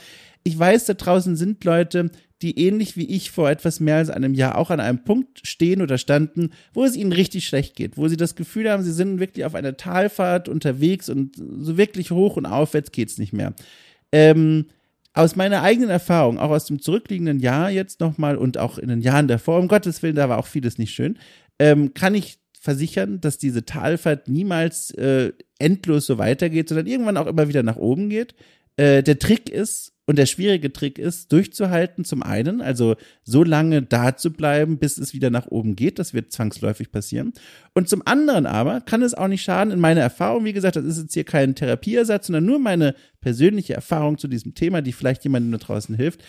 [0.44, 2.10] ich weiß, da draußen sind Leute,
[2.42, 5.80] die ähnlich wie ich vor etwas mehr als einem Jahr auch an einem Punkt stehen
[5.82, 9.20] oder standen, wo es ihnen richtig schlecht geht, wo sie das Gefühl haben, sie sind
[9.20, 13.54] wirklich auf einer Talfahrt unterwegs und so wirklich hoch und aufwärts geht's nicht mehr.
[14.12, 14.66] Ähm,
[15.14, 19.00] aus meiner eigenen Erfahrung, auch aus dem zurückliegenden Jahr jetzt nochmal und auch in den
[19.00, 21.18] Jahren davor, um Gottes Willen, da war auch vieles nicht schön,
[21.60, 27.26] ähm, kann ich versichern, dass diese Talfahrt niemals äh, endlos so weitergeht, sondern irgendwann auch
[27.26, 28.34] immer wieder nach oben geht.
[28.76, 33.82] Äh, der Trick ist, und der schwierige Trick ist, durchzuhalten zum einen, also so lange
[33.82, 35.98] da zu bleiben, bis es wieder nach oben geht.
[35.98, 37.32] Das wird zwangsläufig passieren.
[37.72, 40.84] Und zum anderen aber kann es auch nicht schaden, in meiner Erfahrung, wie gesagt, das
[40.84, 45.24] ist jetzt hier kein Therapieersatz, sondern nur meine persönliche Erfahrung zu diesem Thema, die vielleicht
[45.24, 46.22] jemandem da draußen hilft.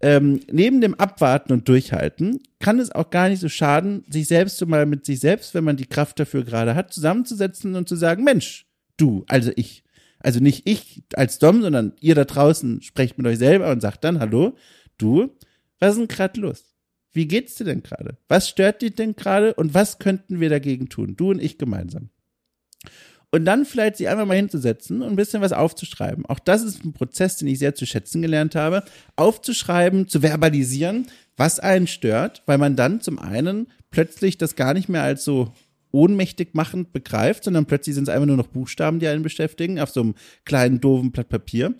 [0.00, 4.58] Ähm, neben dem Abwarten und Durchhalten kann es auch gar nicht so schaden, sich selbst
[4.58, 7.96] so mal mit sich selbst, wenn man die Kraft dafür gerade hat, zusammenzusetzen und zu
[7.96, 8.66] sagen, Mensch,
[8.98, 9.83] du, also ich,
[10.24, 14.04] also nicht ich als Dom, sondern ihr da draußen sprecht mit euch selber und sagt
[14.04, 14.56] dann, hallo,
[14.98, 15.36] du,
[15.78, 16.74] was ist denn gerade los?
[17.12, 18.16] Wie geht's dir denn gerade?
[18.26, 21.14] Was stört dich denn gerade und was könnten wir dagegen tun?
[21.16, 22.10] Du und ich gemeinsam.
[23.30, 26.24] Und dann vielleicht sich einfach mal hinzusetzen und ein bisschen was aufzuschreiben.
[26.26, 28.84] Auch das ist ein Prozess, den ich sehr zu schätzen gelernt habe.
[29.16, 34.88] Aufzuschreiben, zu verbalisieren, was einen stört, weil man dann zum einen plötzlich das gar nicht
[34.88, 35.52] mehr als so
[35.94, 39.90] ohnmächtig machend begreift, sondern plötzlich sind es einfach nur noch Buchstaben, die einen beschäftigen, auf
[39.90, 41.74] so einem kleinen, doofen Blatt Papier.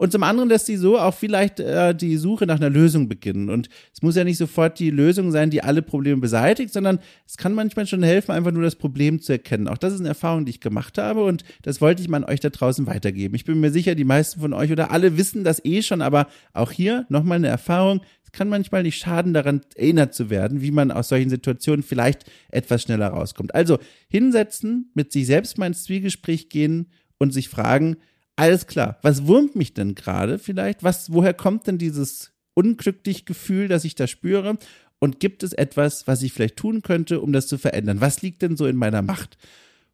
[0.00, 3.50] Und zum anderen lässt sie so auch vielleicht äh, die Suche nach einer Lösung beginnen.
[3.50, 7.36] Und es muss ja nicht sofort die Lösung sein, die alle Probleme beseitigt, sondern es
[7.36, 9.68] kann manchmal schon helfen, einfach nur das Problem zu erkennen.
[9.68, 12.30] Auch das ist eine Erfahrung, die ich gemacht habe und das wollte ich mal an
[12.30, 13.34] euch da draußen weitergeben.
[13.34, 16.28] Ich bin mir sicher, die meisten von euch oder alle wissen das eh schon, aber
[16.54, 18.00] auch hier nochmal eine Erfahrung
[18.32, 22.82] kann manchmal nicht schaden, daran erinnert zu werden, wie man aus solchen Situationen vielleicht etwas
[22.82, 23.54] schneller rauskommt.
[23.54, 26.88] Also hinsetzen, mit sich selbst mal ins Zwiegespräch gehen
[27.18, 27.96] und sich fragen,
[28.36, 30.82] alles klar, was wurmt mich denn gerade vielleicht?
[30.82, 34.58] Was, woher kommt denn dieses unglückliche Gefühl, das ich da spüre?
[34.98, 38.00] Und gibt es etwas, was ich vielleicht tun könnte, um das zu verändern?
[38.00, 39.38] Was liegt denn so in meiner Macht?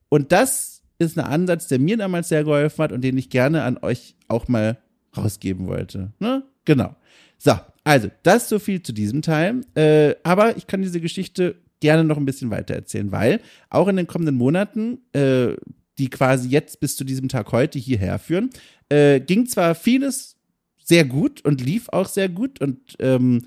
[0.08, 3.62] Und das ist ein Ansatz, der mir damals sehr geholfen hat und den ich gerne
[3.62, 4.78] an euch auch mal
[5.16, 6.12] rausgeben wollte.
[6.18, 6.42] Ne?
[6.64, 6.96] Genau.
[7.38, 7.52] So,
[7.86, 9.60] also, das so viel zu diesem Teil.
[9.76, 13.94] Äh, aber ich kann diese Geschichte gerne noch ein bisschen weiter erzählen, weil auch in
[13.94, 15.54] den kommenden Monaten, äh,
[15.96, 18.50] die quasi jetzt bis zu diesem Tag heute hierher führen,
[18.88, 20.34] äh, ging zwar vieles
[20.82, 23.46] sehr gut und lief auch sehr gut und ähm,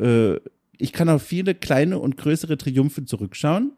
[0.00, 0.36] äh,
[0.78, 3.72] ich kann auf viele kleine und größere Triumphe zurückschauen.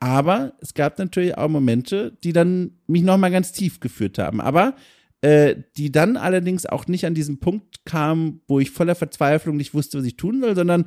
[0.00, 4.40] Aber es gab natürlich auch Momente, die dann mich nochmal ganz tief geführt haben.
[4.40, 4.74] Aber
[5.22, 9.74] äh, die dann allerdings auch nicht an diesen Punkt kam, wo ich voller Verzweiflung nicht
[9.74, 10.86] wusste, was ich tun soll, sondern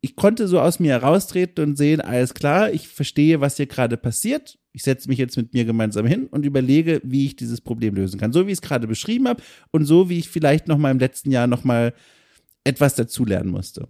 [0.00, 3.96] ich konnte so aus mir heraustreten und sehen, alles klar, ich verstehe, was hier gerade
[3.96, 4.58] passiert.
[4.72, 8.18] Ich setze mich jetzt mit mir gemeinsam hin und überlege, wie ich dieses Problem lösen
[8.18, 8.32] kann.
[8.32, 10.98] So wie ich es gerade beschrieben habe und so wie ich vielleicht noch mal im
[10.98, 11.94] letzten Jahr noch mal
[12.64, 13.88] etwas dazulernen musste.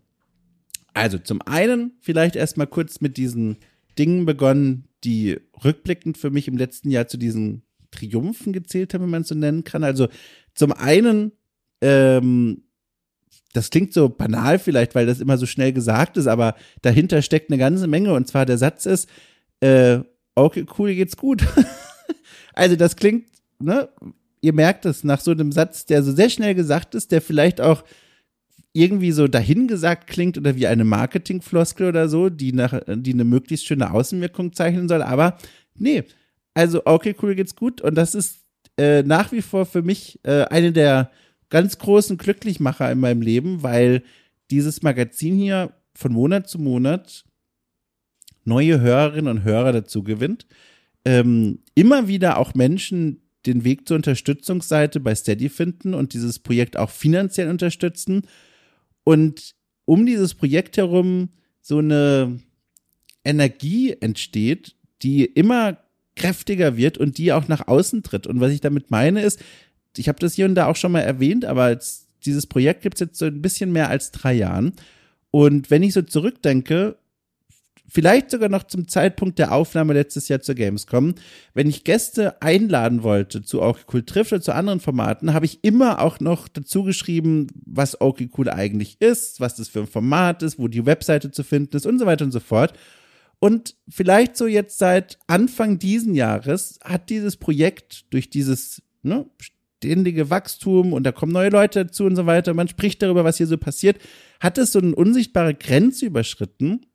[0.93, 3.57] Also zum einen vielleicht erstmal kurz mit diesen
[3.99, 9.11] Dingen begonnen, die rückblickend für mich im letzten Jahr zu diesen Triumphen gezählt haben, wenn
[9.11, 9.85] man es so nennen kann.
[9.85, 10.09] Also
[10.55, 11.33] zum einen,
[11.81, 12.65] ähm,
[13.53, 17.51] das klingt so banal vielleicht, weil das immer so schnell gesagt ist, aber dahinter steckt
[17.51, 18.15] eine ganze Menge.
[18.15, 19.09] Und zwar der Satz ist,
[19.61, 20.01] äh,
[20.35, 21.45] okay, cool, geht's gut.
[22.55, 23.29] also das klingt,
[23.61, 23.89] ne,
[24.41, 27.61] ihr merkt es nach so einem Satz, der so sehr schnell gesagt ist, der vielleicht
[27.61, 27.85] auch
[28.73, 33.67] irgendwie so dahingesagt klingt oder wie eine Marketingfloskel oder so, die nach, die eine möglichst
[33.67, 35.03] schöne Außenwirkung zeichnen soll.
[35.03, 35.37] Aber
[35.77, 36.05] nee,
[36.55, 37.81] also okay, cool geht's gut.
[37.81, 38.41] Und das ist
[38.79, 41.11] äh, nach wie vor für mich äh, eine der
[41.51, 44.03] ganz großen Glücklichmacher in meinem Leben, weil
[44.51, 47.25] dieses Magazin hier von Monat zu Monat
[48.45, 50.47] neue Hörerinnen und Hörer dazu gewinnt.
[51.05, 56.77] Ähm, immer wieder auch Menschen den Weg zur Unterstützungsseite bei Steady finden und dieses Projekt
[56.77, 58.23] auch finanziell unterstützen
[59.05, 62.39] und um dieses Projekt herum so eine
[63.25, 65.79] Energie entsteht, die immer
[66.17, 68.27] kräftiger wird und die auch nach außen tritt.
[68.27, 69.41] Und was ich damit meine ist,
[69.97, 72.95] ich habe das hier und da auch schon mal erwähnt, aber jetzt, dieses Projekt gibt
[72.97, 74.73] es jetzt so ein bisschen mehr als drei Jahren.
[75.31, 76.97] Und wenn ich so zurückdenke,
[77.89, 81.15] vielleicht sogar noch zum Zeitpunkt der Aufnahme letztes Jahr zur Gamescom,
[81.53, 85.63] wenn ich Gäste einladen wollte zu Okay Cool trifft oder zu anderen Formaten, habe ich
[85.63, 90.43] immer auch noch dazu geschrieben, was Okay Cool eigentlich ist, was das für ein Format
[90.43, 92.73] ist, wo die Webseite zu finden ist und so weiter und so fort.
[93.43, 100.31] Und vielleicht so jetzt seit Anfang diesen Jahres hat dieses Projekt durch dieses ne, ständige
[100.31, 103.49] Wachstum und da kommen neue Leute dazu und so weiter, man spricht darüber, was hier
[103.49, 103.99] so passiert,
[104.39, 106.87] hat es so eine unsichtbare Grenze überschritten,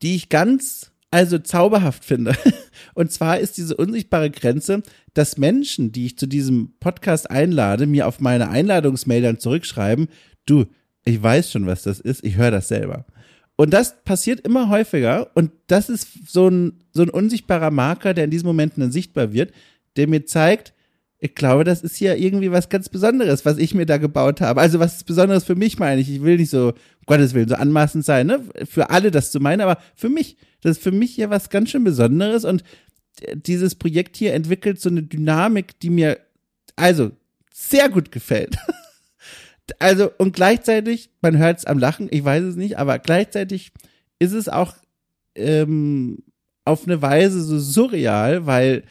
[0.00, 2.36] die ich ganz also zauberhaft finde.
[2.94, 8.06] Und zwar ist diese unsichtbare Grenze, dass Menschen, die ich zu diesem Podcast einlade, mir
[8.06, 10.06] auf meine Einladungsmail dann zurückschreiben,
[10.46, 10.66] du,
[11.04, 13.06] ich weiß schon, was das ist, ich höre das selber.
[13.62, 18.24] Und das passiert immer häufiger und das ist so ein, so ein unsichtbarer Marker, der
[18.24, 19.52] in diesen Momenten dann sichtbar wird,
[19.96, 20.72] der mir zeigt,
[21.20, 24.60] ich glaube, das ist ja irgendwie was ganz Besonderes, was ich mir da gebaut habe.
[24.60, 26.10] Also was Besonderes für mich meine ich.
[26.10, 26.74] Ich will nicht so, um
[27.06, 28.40] Gottes Willen, so anmaßend sein, ne?
[28.64, 31.70] Für alle das zu meinen, aber für mich, das ist für mich ja was ganz
[31.70, 32.64] schön Besonderes und
[33.36, 36.18] dieses Projekt hier entwickelt so eine Dynamik, die mir
[36.74, 37.12] also
[37.54, 38.56] sehr gut gefällt.
[39.78, 43.72] also und gleichzeitig, man hört es am Lachen, ich weiß es nicht, aber gleichzeitig
[44.18, 44.74] ist es auch
[45.34, 46.18] ähm,
[46.64, 48.84] auf eine Weise so surreal, weil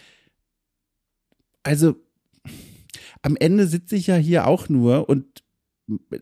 [1.64, 1.96] also
[3.22, 5.44] am Ende sitze ich ja hier auch nur und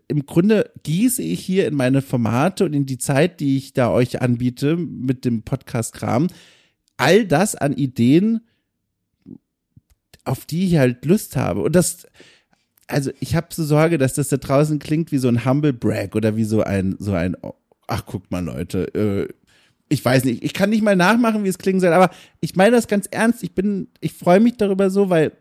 [0.08, 3.92] im Grunde gieße ich hier in meine Formate und in die Zeit, die ich da
[3.92, 6.28] euch anbiete mit dem Podcast-Kram,
[6.98, 8.42] all das an Ideen,
[10.26, 11.62] auf die ich halt Lust habe.
[11.62, 12.08] Und das,
[12.90, 16.16] also ich habe so Sorge, dass das da draußen klingt wie so ein Humble Brag
[16.16, 17.38] oder wie so ein, so ein,
[17.88, 19.34] ach guckt mal Leute, äh,
[19.90, 22.76] ich weiß nicht, ich kann nicht mal nachmachen, wie es klingen soll, aber ich meine
[22.76, 23.44] das ganz ernst.
[23.44, 25.32] Ich bin, ich freue mich darüber so, weil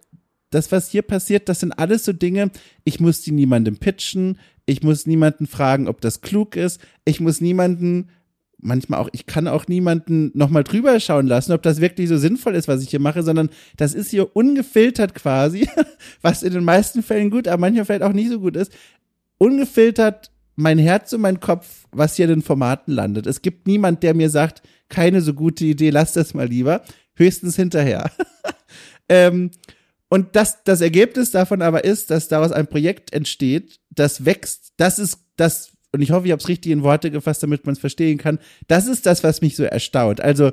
[0.50, 2.50] das, was hier passiert, das sind alles so Dinge,
[2.84, 7.40] ich muss die niemandem pitchen, ich muss niemanden fragen, ob das klug ist, ich muss
[7.40, 8.08] niemanden,
[8.60, 12.54] manchmal auch, ich kann auch niemanden nochmal drüber schauen lassen, ob das wirklich so sinnvoll
[12.54, 15.68] ist, was ich hier mache, sondern das ist hier ungefiltert quasi,
[16.22, 18.72] was in den meisten Fällen gut, aber manchmal vielleicht auch nicht so gut ist,
[19.38, 23.26] ungefiltert mein Herz und mein Kopf, was hier in den Formaten landet.
[23.28, 26.82] Es gibt niemand, der mir sagt, keine so gute Idee, lass das mal lieber,
[27.14, 28.10] höchstens hinterher.
[29.08, 29.52] ähm,
[30.08, 34.72] und das, das Ergebnis davon aber ist, dass daraus ein Projekt entsteht, das wächst.
[34.78, 37.72] Das ist das, und ich hoffe, ich habe es richtig in Worte gefasst, damit man
[37.74, 38.38] es verstehen kann.
[38.66, 40.20] Das ist das, was mich so erstaunt.
[40.20, 40.52] Also,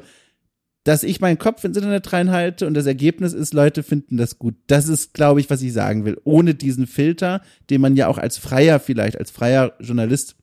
[0.86, 4.56] dass ich meinen Kopf ins Internet reinhalte und das Ergebnis ist, Leute finden das gut.
[4.68, 6.22] Das ist, glaube ich, was ich sagen will.
[6.24, 10.36] Ohne diesen Filter, den man ja auch als Freier vielleicht, als freier Journalist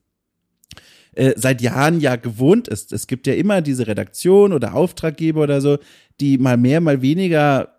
[1.15, 2.93] äh, seit Jahren ja gewohnt ist.
[2.93, 5.79] Es gibt ja immer diese Redaktion oder Auftraggeber oder so,
[6.21, 7.79] die mal mehr, mal weniger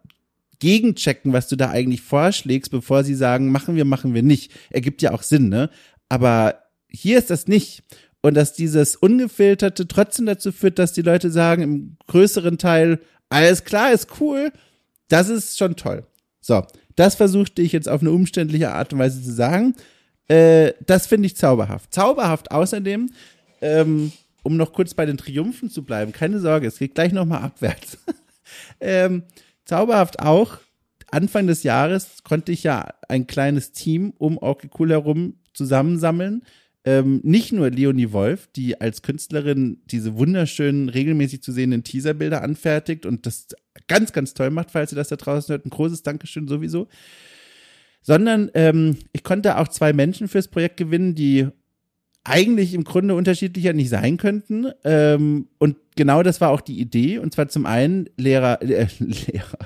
[0.59, 4.53] gegenchecken, was du da eigentlich vorschlägst, bevor sie sagen, machen wir, machen wir nicht.
[4.69, 5.69] Ergibt ja auch Sinn, ne?
[6.07, 6.62] Aber
[6.93, 7.83] hier ist das nicht.
[8.21, 13.65] Und dass dieses Ungefilterte trotzdem dazu führt, dass die Leute sagen, im größeren Teil, alles
[13.65, 14.51] klar, ist cool,
[15.09, 16.05] das ist schon toll.
[16.39, 19.75] So, das versuchte ich jetzt auf eine umständliche Art und Weise zu sagen.
[20.27, 21.93] Äh, das finde ich zauberhaft.
[21.93, 23.11] Zauberhaft außerdem,
[23.61, 27.41] ähm, um noch kurz bei den Triumphen zu bleiben, keine Sorge, es geht gleich nochmal
[27.41, 27.97] abwärts.
[28.79, 29.23] ähm,
[29.65, 30.57] Zauberhaft auch.
[31.11, 36.43] Anfang des Jahres konnte ich ja ein kleines Team um Orky Cool herum zusammensammeln.
[36.85, 43.05] Ähm, nicht nur Leonie Wolf, die als Künstlerin diese wunderschönen, regelmäßig zu sehenden Teaserbilder anfertigt
[43.05, 43.47] und das
[43.87, 45.65] ganz, ganz toll macht, falls ihr das da draußen hört.
[45.65, 46.87] Ein großes Dankeschön sowieso.
[48.01, 51.47] sondern ähm, ich konnte auch zwei Menschen fürs Projekt gewinnen, die
[52.25, 54.67] eigentlich im Grunde unterschiedlicher nicht sein könnten.
[54.83, 57.17] Ähm, und genau das war auch die Idee.
[57.17, 59.57] Und zwar zum einen Lehrer, äh, Lehrer,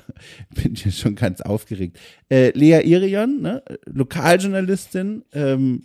[0.55, 1.99] bin ich schon ganz aufgeregt.
[2.29, 3.63] Äh, Lea Irion, ne?
[3.85, 5.83] Lokaljournalistin, ähm,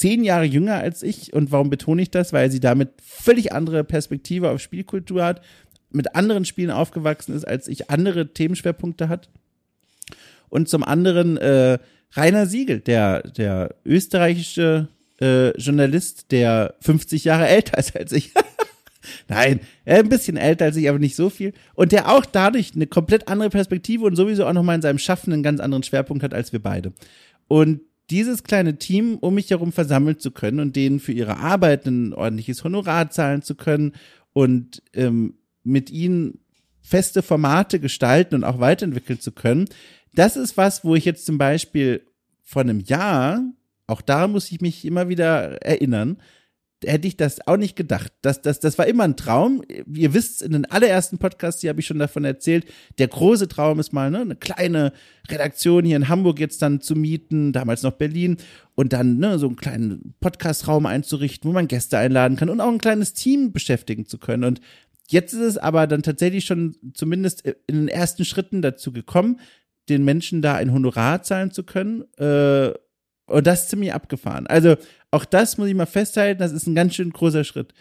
[0.00, 1.34] zehn Jahre jünger als ich.
[1.34, 2.32] Und warum betone ich das?
[2.32, 5.42] Weil sie damit völlig andere Perspektive auf Spielkultur hat,
[5.90, 9.28] mit anderen Spielen aufgewachsen ist, als ich andere Themenschwerpunkte hat.
[10.48, 11.78] Und zum anderen äh,
[12.12, 14.88] Rainer Siegel, der, der österreichische
[15.20, 18.32] äh, Journalist, der 50 Jahre älter ist als ich.
[19.28, 21.52] Nein, ein bisschen älter als ich, aber nicht so viel.
[21.74, 25.32] Und der auch dadurch eine komplett andere Perspektive und sowieso auch nochmal in seinem Schaffen
[25.32, 26.94] einen ganz anderen Schwerpunkt hat als wir beide.
[27.48, 31.86] Und dieses kleine Team um mich herum versammeln zu können und denen für ihre Arbeit
[31.86, 33.92] ein ordentliches Honorar zahlen zu können
[34.32, 36.40] und ähm, mit ihnen
[36.80, 39.66] feste Formate gestalten und auch weiterentwickeln zu können,
[40.14, 42.02] das ist was, wo ich jetzt zum Beispiel
[42.42, 43.42] vor einem Jahr
[43.90, 46.18] auch da muss ich mich immer wieder erinnern.
[46.84, 48.12] Hätte ich das auch nicht gedacht.
[48.22, 49.62] Das, das, das war immer ein Traum.
[49.92, 52.64] Ihr wisst, in den allerersten Podcasts, die habe ich schon davon erzählt,
[52.98, 54.92] der große Traum ist mal, ne, eine kleine
[55.28, 58.38] Redaktion hier in Hamburg jetzt dann zu mieten, damals noch Berlin,
[58.74, 62.72] und dann ne, so einen kleinen Podcastraum einzurichten, wo man Gäste einladen kann und auch
[62.72, 64.44] ein kleines Team beschäftigen zu können.
[64.44, 64.60] Und
[65.10, 69.40] Jetzt ist es aber dann tatsächlich schon zumindest in den ersten Schritten dazu gekommen,
[69.88, 72.04] den Menschen da ein Honorar zahlen zu können.
[72.16, 72.72] Äh,
[73.26, 74.46] und das ist ziemlich abgefahren.
[74.46, 74.76] Also
[75.10, 77.74] auch das muss ich mal festhalten, das ist ein ganz schön großer Schritt.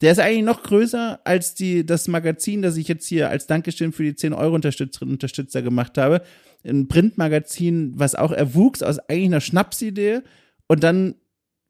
[0.00, 3.92] Der ist eigentlich noch größer als die, das Magazin, das ich jetzt hier als Dankeschön
[3.92, 6.22] für die 10 Euro Unterstützerinnen und Unterstützer gemacht habe.
[6.64, 10.20] Ein Printmagazin, was auch erwuchs aus eigentlich einer Schnapsidee
[10.66, 11.14] und dann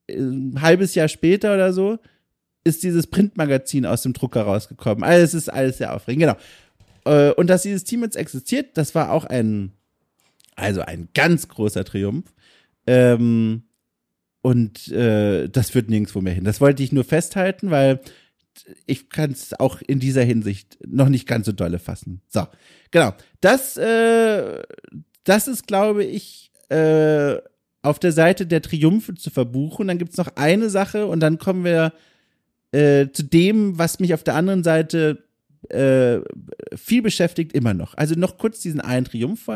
[0.06, 1.98] äh, ein halbes Jahr später oder so
[2.64, 5.04] ist dieses Printmagazin aus dem Drucker rausgekommen.
[5.04, 6.36] Also es ist alles sehr aufregend, genau.
[7.04, 9.72] Äh, und dass dieses Team jetzt existiert, das war auch ein,
[10.56, 12.32] also ein ganz großer Triumph.
[12.86, 13.63] Ähm,
[14.44, 16.44] und äh, das führt nirgendwo mehr hin.
[16.44, 18.00] Das wollte ich nur festhalten, weil
[18.84, 22.20] ich kann es auch in dieser Hinsicht noch nicht ganz so dolle fassen.
[22.28, 22.46] So,
[22.90, 23.14] genau.
[23.40, 24.62] Das, äh,
[25.24, 27.36] das ist, glaube ich, äh,
[27.80, 29.88] auf der Seite der Triumphe zu verbuchen.
[29.88, 31.94] Dann gibt's noch eine Sache und dann kommen wir
[32.72, 35.24] äh, zu dem, was mich auf der anderen Seite
[35.70, 36.18] äh,
[36.76, 37.96] viel beschäftigt, immer noch.
[37.96, 39.48] Also noch kurz diesen einen Triumph.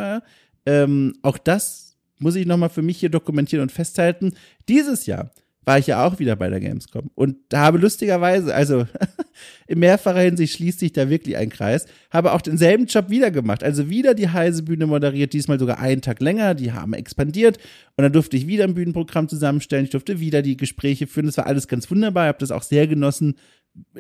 [0.64, 1.87] Ähm, auch das
[2.18, 4.34] muss ich nochmal für mich hier dokumentieren und festhalten.
[4.68, 5.30] Dieses Jahr
[5.68, 8.86] war ich ja auch wieder bei der Gamescom und habe lustigerweise, also
[9.66, 13.62] in mehrfacher Hinsicht schließt sich da wirklich ein Kreis, habe auch denselben Job wieder gemacht,
[13.62, 17.58] also wieder die heiße Bühne moderiert, diesmal sogar einen Tag länger, die haben expandiert
[17.96, 21.36] und dann durfte ich wieder ein Bühnenprogramm zusammenstellen, ich durfte wieder die Gespräche führen, das
[21.36, 23.34] war alles ganz wunderbar, ich habe das auch sehr genossen,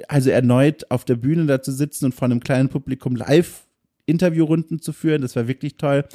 [0.08, 3.66] also erneut auf der Bühne da zu sitzen und vor einem kleinen Publikum live
[4.06, 6.06] Interviewrunden zu führen, das war wirklich toll.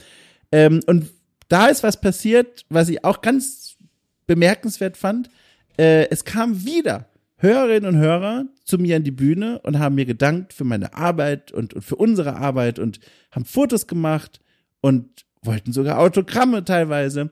[0.51, 1.05] Ähm, und
[1.53, 3.77] da ist was passiert, was ich auch ganz
[4.25, 5.29] bemerkenswert fand.
[5.77, 7.05] Äh, es kam wieder
[7.37, 11.51] Hörerinnen und Hörer zu mir an die Bühne und haben mir gedankt für meine Arbeit
[11.51, 14.39] und, und für unsere Arbeit und haben Fotos gemacht
[14.81, 17.29] und wollten sogar Autogramme teilweise.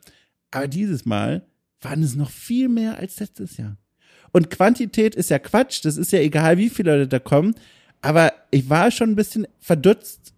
[0.51, 1.47] Aber dieses Mal
[1.79, 3.77] waren es noch viel mehr als letztes Jahr.
[4.31, 7.55] Und Quantität ist ja Quatsch, das ist ja egal, wie viele Leute da kommen.
[8.01, 10.35] Aber ich war schon ein bisschen verdutzt,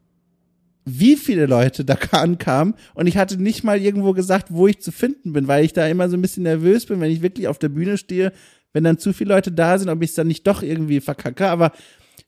[0.85, 4.91] wie viele Leute da ankamen und ich hatte nicht mal irgendwo gesagt, wo ich zu
[4.91, 7.59] finden bin, weil ich da immer so ein bisschen nervös bin, wenn ich wirklich auf
[7.59, 8.31] der Bühne stehe,
[8.73, 11.47] wenn dann zu viele Leute da sind, ob ich es dann nicht doch irgendwie verkacke.
[11.47, 11.71] Aber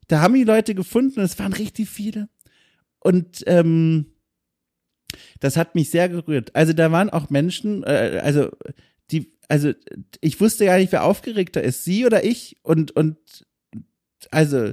[0.07, 2.29] da haben die Leute gefunden und es waren richtig viele.
[2.99, 4.05] Und ähm,
[5.39, 6.55] das hat mich sehr gerührt.
[6.55, 8.49] Also da waren auch Menschen, äh, also
[9.11, 9.71] die, also
[10.21, 12.57] ich wusste gar nicht, wer aufgeregter ist, sie oder ich.
[12.63, 13.17] Und und
[14.31, 14.71] also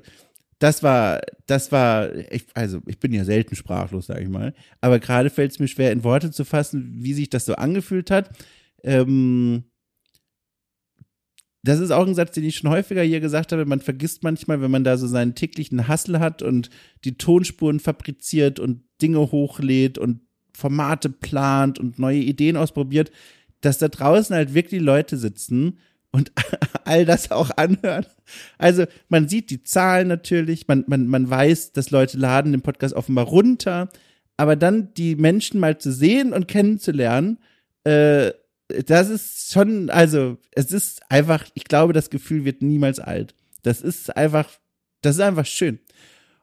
[0.62, 4.54] das war, das war, ich, also ich bin ja selten sprachlos, sage ich mal.
[4.80, 8.12] Aber gerade fällt es mir schwer, in Worte zu fassen, wie sich das so angefühlt
[8.12, 8.30] hat.
[8.84, 9.64] Ähm,
[11.64, 13.66] das ist auch ein Satz, den ich schon häufiger hier gesagt habe.
[13.66, 16.70] Man vergisst manchmal, wenn man da so seinen täglichen Hassel hat und
[17.04, 20.20] die Tonspuren fabriziert und Dinge hochlädt und
[20.56, 23.10] Formate plant und neue Ideen ausprobiert,
[23.62, 25.78] dass da draußen halt wirklich Leute sitzen
[26.12, 26.32] und
[26.84, 28.06] all das auch anhören.
[28.58, 32.94] Also man sieht die Zahlen natürlich, man, man, man weiß, dass Leute laden den Podcast
[32.94, 33.88] offenbar runter,
[34.36, 37.38] aber dann die Menschen mal zu sehen und kennenzulernen,
[37.84, 38.32] äh,
[38.86, 43.34] das ist schon, also es ist einfach, ich glaube, das Gefühl wird niemals alt.
[43.62, 44.48] Das ist einfach,
[45.02, 45.78] das ist einfach schön.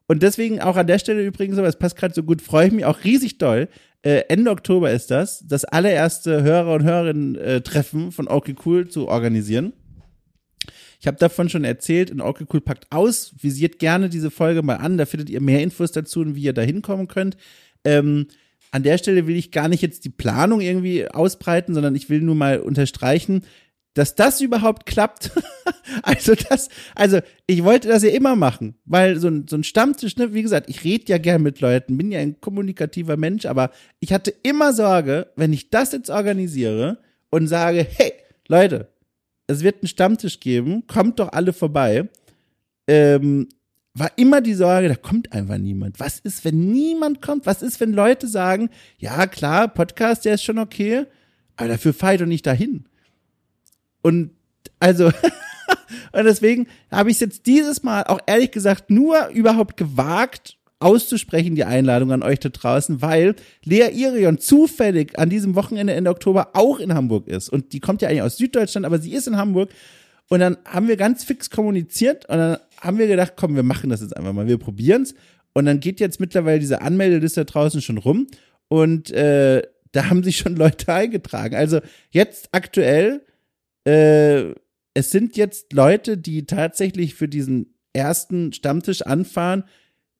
[0.09, 2.73] Und deswegen auch an der Stelle übrigens, aber es passt gerade so gut, freue ich
[2.73, 3.69] mich auch riesig doll.
[4.01, 9.71] Äh, Ende Oktober ist das, das allererste Hörer- und Hörerinnen-Treffen von Okay Cool zu organisieren.
[10.99, 14.77] Ich habe davon schon erzählt, in Okay Cool packt aus, visiert gerne diese Folge mal
[14.77, 17.37] an, da findet ihr mehr Infos dazu und wie ihr da hinkommen könnt.
[17.85, 18.25] Ähm,
[18.71, 22.21] an der Stelle will ich gar nicht jetzt die Planung irgendwie ausbreiten, sondern ich will
[22.21, 23.43] nur mal unterstreichen,
[23.93, 25.31] dass das überhaupt klappt.
[26.03, 30.15] also das, also ich wollte das ja immer machen, weil so ein, so ein Stammtisch,
[30.17, 33.71] ne, wie gesagt, ich rede ja gern mit Leuten, bin ja ein kommunikativer Mensch, aber
[33.99, 38.13] ich hatte immer Sorge, wenn ich das jetzt organisiere und sage, hey,
[38.47, 38.89] Leute,
[39.47, 42.07] es wird einen Stammtisch geben, kommt doch alle vorbei,
[42.87, 43.49] ähm,
[43.95, 45.99] war immer die Sorge, da kommt einfach niemand.
[45.99, 47.45] Was ist, wenn niemand kommt?
[47.45, 51.05] Was ist, wenn Leute sagen, ja klar, Podcast, der ist schon okay,
[51.55, 52.85] aber dafür fahre ich doch nicht dahin.
[54.01, 54.31] Und
[54.79, 55.05] also,
[56.11, 61.55] und deswegen habe ich es jetzt dieses Mal auch ehrlich gesagt nur überhaupt gewagt, auszusprechen,
[61.55, 66.51] die Einladung an euch da draußen, weil Lea Irion zufällig an diesem Wochenende Ende Oktober
[66.53, 67.49] auch in Hamburg ist.
[67.49, 69.69] Und die kommt ja eigentlich aus Süddeutschland, aber sie ist in Hamburg.
[70.29, 73.89] Und dann haben wir ganz fix kommuniziert und dann haben wir gedacht, komm, wir machen
[73.89, 75.15] das jetzt einfach mal, wir probieren's.
[75.53, 78.27] Und dann geht jetzt mittlerweile diese Anmeldeliste draußen schon rum
[78.67, 81.55] und äh, da haben sich schon Leute eingetragen.
[81.55, 81.79] Also
[82.11, 83.25] jetzt aktuell
[83.85, 84.53] äh,
[84.93, 89.63] es sind jetzt Leute, die tatsächlich für diesen ersten Stammtisch anfahren,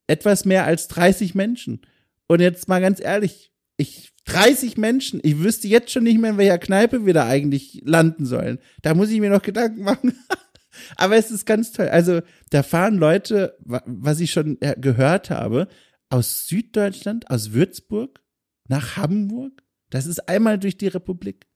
[0.07, 1.82] etwas mehr als 30 Menschen.
[2.28, 6.38] Und jetzt mal ganz ehrlich, ich 30 Menschen, ich wüsste jetzt schon nicht mehr, in
[6.38, 8.60] welcher Kneipe wir da eigentlich landen sollen.
[8.82, 10.14] Da muss ich mir noch Gedanken machen.
[10.95, 11.89] Aber es ist ganz toll.
[11.89, 15.68] Also, da fahren Leute, was ich schon gehört habe,
[16.10, 18.22] aus Süddeutschland, aus Würzburg
[18.68, 19.64] nach Hamburg.
[19.89, 21.47] Das ist einmal durch die Republik.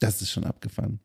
[0.00, 1.00] Das ist schon abgefahren.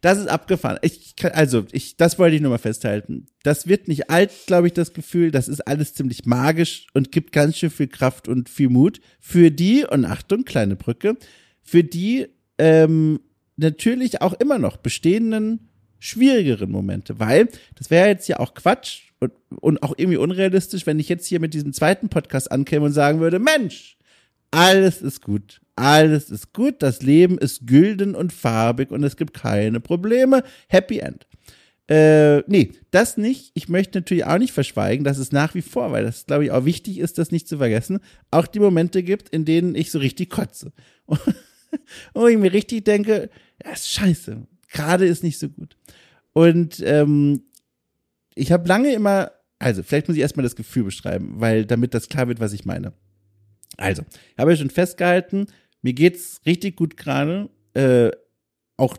[0.00, 0.78] Das ist abgefahren.
[0.82, 3.26] Ich kann, also, ich, das wollte ich nur mal festhalten.
[3.42, 5.30] Das wird nicht alt, glaube ich, das Gefühl.
[5.30, 9.50] Das ist alles ziemlich magisch und gibt ganz schön viel Kraft und viel Mut für
[9.50, 11.16] die, und Achtung, kleine Brücke,
[11.62, 12.26] für die
[12.58, 13.20] ähm,
[13.56, 15.68] natürlich auch immer noch bestehenden
[15.98, 20.98] schwierigeren Momente, weil das wäre jetzt ja auch Quatsch und, und auch irgendwie unrealistisch, wenn
[20.98, 23.95] ich jetzt hier mit diesem zweiten Podcast ankäme und sagen würde, Mensch,
[24.50, 29.34] alles ist gut, alles ist gut, das Leben ist gülden und farbig und es gibt
[29.34, 30.42] keine Probleme.
[30.68, 31.26] Happy End.
[31.88, 33.52] Äh, nee, das nicht.
[33.54, 36.50] Ich möchte natürlich auch nicht verschweigen, dass es nach wie vor, weil das, glaube ich,
[36.50, 39.98] auch wichtig ist, das nicht zu vergessen, auch die Momente gibt, in denen ich so
[39.98, 40.72] richtig kotze.
[42.12, 43.30] Und ich mir richtig denke,
[43.64, 44.46] ja, ist scheiße.
[44.72, 45.76] Gerade ist nicht so gut.
[46.32, 47.42] Und ähm,
[48.34, 52.08] ich habe lange immer, also vielleicht muss ich erstmal das Gefühl beschreiben, weil damit das
[52.08, 52.92] klar wird, was ich meine.
[53.76, 55.46] Also, ich habe ja schon festgehalten,
[55.82, 58.10] mir geht's richtig gut gerade, äh,
[58.76, 58.96] auch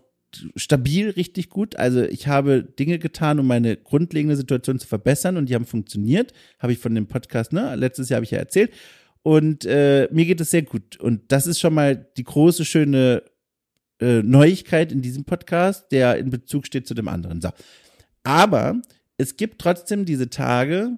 [0.55, 1.75] stabil richtig gut.
[1.77, 6.33] Also ich habe Dinge getan, um meine grundlegende Situation zu verbessern und die haben funktioniert.
[6.59, 7.75] Habe ich von dem Podcast, ne?
[7.75, 8.71] Letztes Jahr habe ich ja erzählt.
[9.23, 10.97] Und äh, mir geht es sehr gut.
[10.99, 13.23] Und das ist schon mal die große, schöne
[13.99, 17.41] äh, Neuigkeit in diesem Podcast, der in Bezug steht zu dem anderen.
[17.41, 17.49] So.
[18.23, 18.81] Aber
[19.17, 20.97] es gibt trotzdem diese Tage,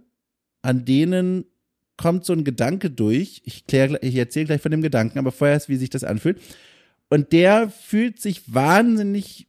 [0.61, 1.45] an denen
[1.99, 3.41] kommt so ein Gedanke durch.
[3.43, 6.39] Ich, ich erzähle gleich von dem Gedanken, aber vorher ist, wie sich das anfühlt.
[7.09, 9.47] Und der fühlt sich wahnsinnig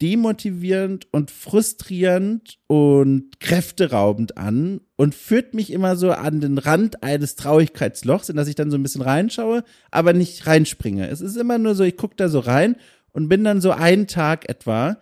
[0.00, 7.36] demotivierend und frustrierend und kräfteraubend an und führt mich immer so an den Rand eines
[7.36, 11.08] Traurigkeitslochs, in das ich dann so ein bisschen reinschaue, aber nicht reinspringe.
[11.08, 12.76] Es ist immer nur so, ich gucke da so rein
[13.12, 14.96] und bin dann so einen Tag etwa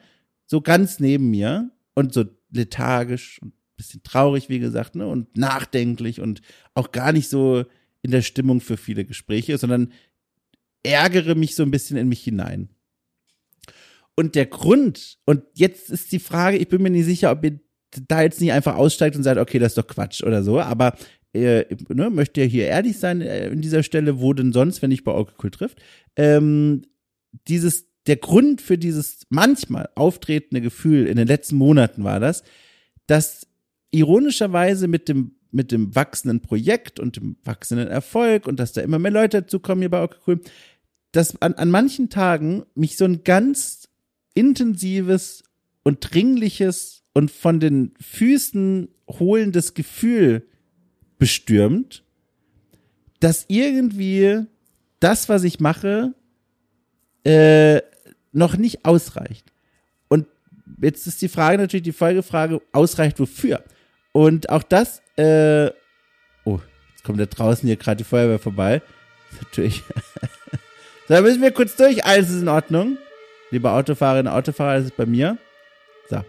[0.45, 6.20] so ganz neben mir und so lethargisch und bisschen traurig, wie gesagt, ne, und nachdenklich
[6.20, 6.42] und
[6.74, 7.64] auch gar nicht so
[8.02, 9.92] in der Stimmung für viele Gespräche, sondern
[10.82, 12.70] ärgere mich so ein bisschen in mich hinein.
[14.16, 17.60] Und der Grund, und jetzt ist die Frage, ich bin mir nicht sicher, ob ihr
[18.06, 20.96] da jetzt nicht einfach aussteigt und sagt, okay, das ist doch Quatsch oder so, aber
[21.32, 24.90] äh, ne, möchte ja hier ehrlich sein äh, in dieser Stelle, wo denn sonst, wenn
[24.90, 25.80] ich bei Oracle trifft,
[26.16, 26.82] ähm,
[27.48, 32.42] dieses, der Grund für dieses manchmal auftretende Gefühl in den letzten Monaten war das,
[33.06, 33.46] dass
[33.91, 39.01] ironischerweise mit dem mit dem wachsenden Projekt und dem wachsenden Erfolg und dass da immer
[39.01, 40.38] mehr Leute dazukommen hier bei okay
[41.12, 43.88] dass an, an manchen Tagen mich so ein ganz
[44.34, 45.43] intensives
[45.82, 50.47] und dringliches und von den Füßen holendes Gefühl
[51.18, 52.05] bestürmt,
[53.18, 54.45] dass irgendwie
[55.01, 56.14] das, was ich mache,
[57.24, 57.82] äh,
[58.32, 59.53] noch nicht ausreicht.
[60.09, 60.26] Und
[60.80, 63.64] jetzt ist die Frage natürlich die Folgefrage, ausreicht wofür?
[64.12, 65.70] Und auch das, äh,
[66.44, 68.82] oh, jetzt kommt da draußen hier gerade die Feuerwehr vorbei.
[69.40, 69.82] Natürlich.
[71.08, 72.04] so, da müssen wir kurz durch.
[72.04, 72.98] Alles ist in Ordnung.
[73.50, 75.38] Lieber Autofahrerinnen Autofahrer, das ist bei mir.
[76.08, 76.22] So.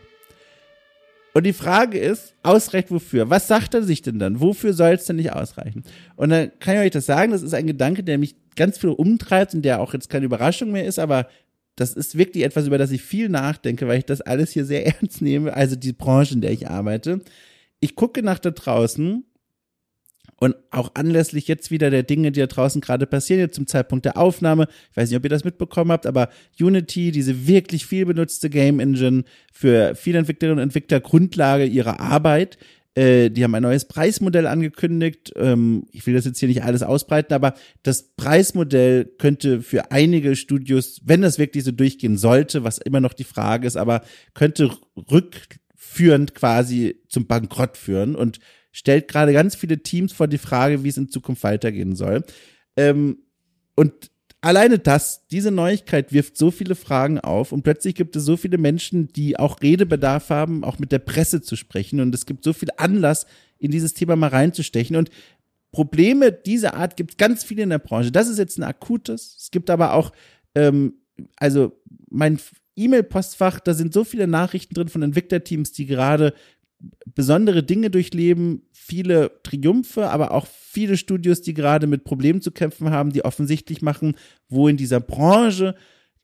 [1.34, 3.30] Und die Frage ist, ausreicht wofür?
[3.30, 4.40] Was sagt er sich denn dann?
[4.42, 5.84] Wofür soll es denn nicht ausreichen?
[6.16, 8.90] Und dann kann ich euch das sagen, das ist ein Gedanke, der mich ganz viel
[8.90, 11.28] umtreibt und der auch jetzt keine Überraschung mehr ist, aber
[11.78, 14.86] das ist wirklich etwas, über das ich viel nachdenke, weil ich das alles hier sehr
[15.02, 17.22] ernst nehme, also die Branche, in der ich arbeite
[17.82, 19.26] ich gucke nach da draußen
[20.38, 24.06] Und auch anlässlich jetzt wieder der Dinge, die da draußen gerade passieren, jetzt zum Zeitpunkt
[24.06, 26.30] der Aufnahme, ich weiß nicht, ob ihr das mitbekommen habt, aber
[26.60, 29.24] Unity, diese wirklich viel benutzte Game Engine
[29.54, 32.58] für viele Entwicklerinnen und Entwickler Grundlage ihrer Arbeit,
[32.94, 35.32] äh, die haben ein neues Preismodell angekündigt.
[35.36, 37.54] Ähm, ich will das jetzt hier nicht alles ausbreiten, aber
[37.84, 43.14] das Preismodell könnte für einige Studios, wenn das wirklich so durchgehen sollte, was immer noch
[43.14, 44.02] die Frage ist, aber
[44.34, 44.72] könnte
[45.92, 48.40] rückführend quasi zum Bankrott führen und
[48.72, 52.24] stellt gerade ganz viele Teams vor die Frage, wie es in Zukunft weitergehen soll.
[52.78, 53.18] Ähm,
[53.76, 53.94] und
[54.40, 58.58] alleine das, diese Neuigkeit wirft so viele Fragen auf und plötzlich gibt es so viele
[58.58, 62.54] Menschen, die auch Redebedarf haben, auch mit der Presse zu sprechen und es gibt so
[62.54, 63.26] viel Anlass,
[63.60, 65.12] in dieses Thema mal reinzustechen und
[65.72, 68.12] Probleme dieser Art gibt es ganz viele in der Branche.
[68.12, 69.38] Das ist jetzt ein akutes.
[69.40, 70.12] Es gibt aber auch,
[70.54, 70.96] ähm,
[71.38, 71.80] also
[72.10, 72.40] mein
[72.76, 76.34] E-Mail-Postfach, da sind so viele Nachrichten drin von Entwicklerteams, die gerade
[77.06, 82.90] besondere Dinge durchleben, viele Triumphe, aber auch viele Studios, die gerade mit Problemen zu kämpfen
[82.92, 84.16] haben, die offensichtlich machen,
[84.50, 85.76] wo in dieser Branche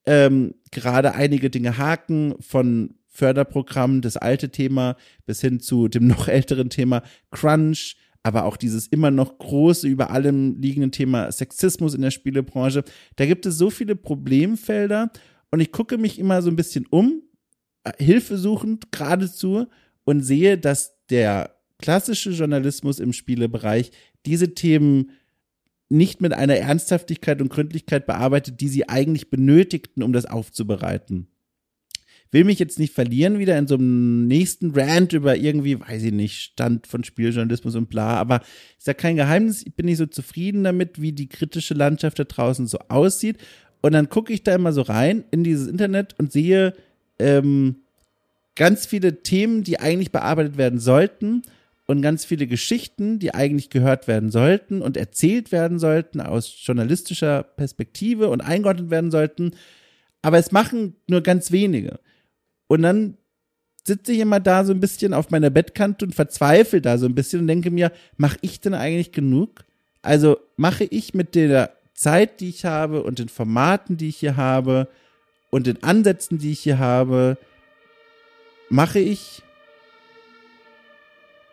[0.05, 4.95] ähm, gerade einige Dinge haken, von Förderprogrammen, das alte Thema,
[5.25, 10.11] bis hin zu dem noch älteren Thema Crunch, aber auch dieses immer noch große, über
[10.11, 12.83] allem liegende Thema Sexismus in der Spielebranche.
[13.15, 15.11] Da gibt es so viele Problemfelder
[15.51, 17.21] und ich gucke mich immer so ein bisschen um,
[17.83, 19.67] äh, hilfesuchend geradezu
[20.03, 23.91] und sehe, dass der klassische Journalismus im Spielebereich
[24.25, 25.11] diese Themen
[25.89, 31.27] nicht mit einer Ernsthaftigkeit und Gründlichkeit bearbeitet, die sie eigentlich benötigten, um das aufzubereiten.
[32.31, 36.11] Will mich jetzt nicht verlieren wieder in so einem nächsten Rant über irgendwie, weiß ich
[36.11, 38.41] nicht, Stand von Spieljournalismus und bla, aber
[38.77, 42.25] ist ja kein Geheimnis, ich bin nicht so zufrieden damit, wie die kritische Landschaft da
[42.25, 43.37] draußen so aussieht.
[43.87, 46.73] Und dann gucke ich da immer so rein in dieses Internet und sehe,
[47.19, 47.77] ähm,
[48.57, 51.43] ganz viele Themen, die eigentlich bearbeitet werden sollten
[51.85, 57.43] und ganz viele Geschichten, die eigentlich gehört werden sollten und erzählt werden sollten aus journalistischer
[57.43, 59.51] Perspektive und eingeordnet werden sollten.
[60.21, 62.01] Aber es machen nur ganz wenige.
[62.67, 63.15] Und dann
[63.85, 67.15] sitze ich immer da so ein bisschen auf meiner Bettkante und verzweifle da so ein
[67.15, 69.63] bisschen und denke mir, mache ich denn eigentlich genug?
[70.01, 74.37] Also mache ich mit der Zeit, die ich habe und den Formaten, die ich hier
[74.37, 74.87] habe
[75.49, 77.37] und den Ansätzen, die ich hier habe,
[78.69, 79.41] mache ich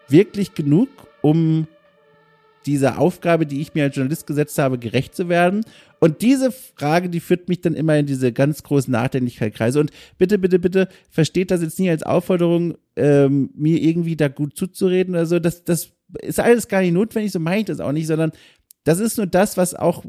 [0.08, 0.88] wirklich genug,
[1.22, 1.66] um
[2.66, 5.64] dieser Aufgabe, die ich mir als Journalist gesetzt habe, gerecht zu werden?
[5.98, 9.80] Und diese Frage, die führt mich dann immer in diese ganz großen Nachdenklichkeitkreise.
[9.80, 14.56] Und bitte, bitte, bitte, versteht das jetzt nicht als Aufforderung, ähm, mir irgendwie da gut
[14.56, 15.38] zuzureden oder so.
[15.38, 18.32] Das, das ist alles gar nicht notwendig, so meine ich das auch nicht, sondern
[18.84, 20.04] das ist nur das, was auch,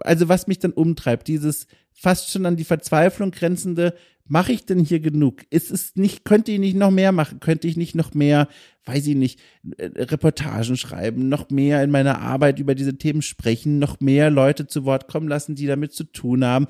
[0.00, 3.94] also was mich dann umtreibt, dieses fast schon an die Verzweiflung grenzende,
[4.28, 5.42] mache ich denn hier genug?
[5.50, 7.40] Ist es nicht, könnte ich nicht noch mehr machen?
[7.40, 8.48] Könnte ich nicht noch mehr,
[8.84, 9.40] weiß ich nicht,
[9.78, 14.66] äh, Reportagen schreiben, noch mehr in meiner Arbeit über diese Themen sprechen, noch mehr Leute
[14.66, 16.66] zu Wort kommen lassen, die damit zu tun haben?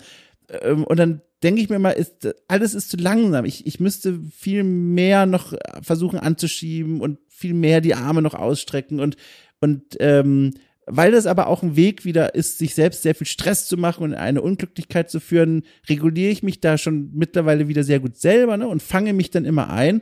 [0.62, 3.44] Ähm, und dann denke ich mir mal, ist, alles ist zu langsam.
[3.44, 9.00] Ich, ich müsste viel mehr noch versuchen anzuschieben und viel mehr die Arme noch ausstrecken
[9.00, 9.16] und,
[9.60, 10.52] und ähm,
[10.86, 14.04] weil das aber auch ein Weg wieder ist, sich selbst sehr viel Stress zu machen
[14.04, 18.56] und eine Unglücklichkeit zu führen, reguliere ich mich da schon mittlerweile wieder sehr gut selber
[18.56, 20.00] ne, und fange mich dann immer ein.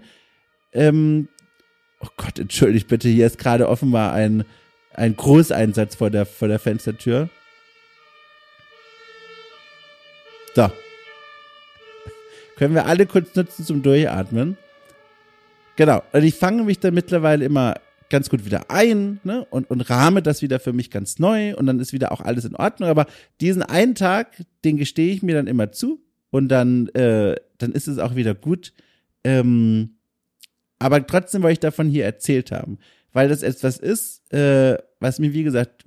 [0.73, 1.29] Ähm,
[2.01, 4.45] oh Gott, entschuldigt bitte, hier ist gerade offenbar ein,
[4.93, 7.31] ein Großeinsatz vor der, vor der Fenstertür.
[10.55, 10.71] So.
[12.57, 14.59] Können wir alle kurz nutzen zum Durchatmen.
[15.77, 16.03] Genau.
[16.13, 17.75] Und ich fange mich dann mittlerweile immer
[18.11, 19.47] ganz gut wieder ein ne?
[19.51, 22.45] und, und rahme das wieder für mich ganz neu und dann ist wieder auch alles
[22.45, 22.89] in Ordnung.
[22.89, 23.07] Aber
[23.41, 26.01] diesen einen Tag, den gestehe ich mir dann immer zu
[26.31, 28.73] und dann, äh, dann ist es auch wieder gut.
[29.25, 29.97] Ähm,
[30.79, 32.79] aber trotzdem wollte ich davon hier erzählt haben,
[33.13, 35.85] weil das etwas ist, äh, was mir, wie gesagt,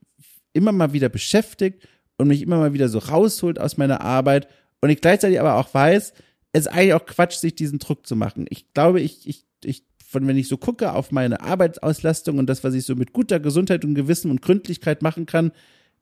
[0.54, 1.88] immer mal wieder beschäftigt
[2.18, 4.48] und mich immer mal wieder so rausholt aus meiner Arbeit
[4.82, 6.14] und ich gleichzeitig aber auch weiß,
[6.54, 8.46] es ist eigentlich auch Quatsch, sich diesen Druck zu machen.
[8.50, 12.64] Ich glaube, ich, ich, ich von wenn ich so gucke auf meine Arbeitsauslastung und das,
[12.64, 15.52] was ich so mit guter Gesundheit und Gewissen und Gründlichkeit machen kann,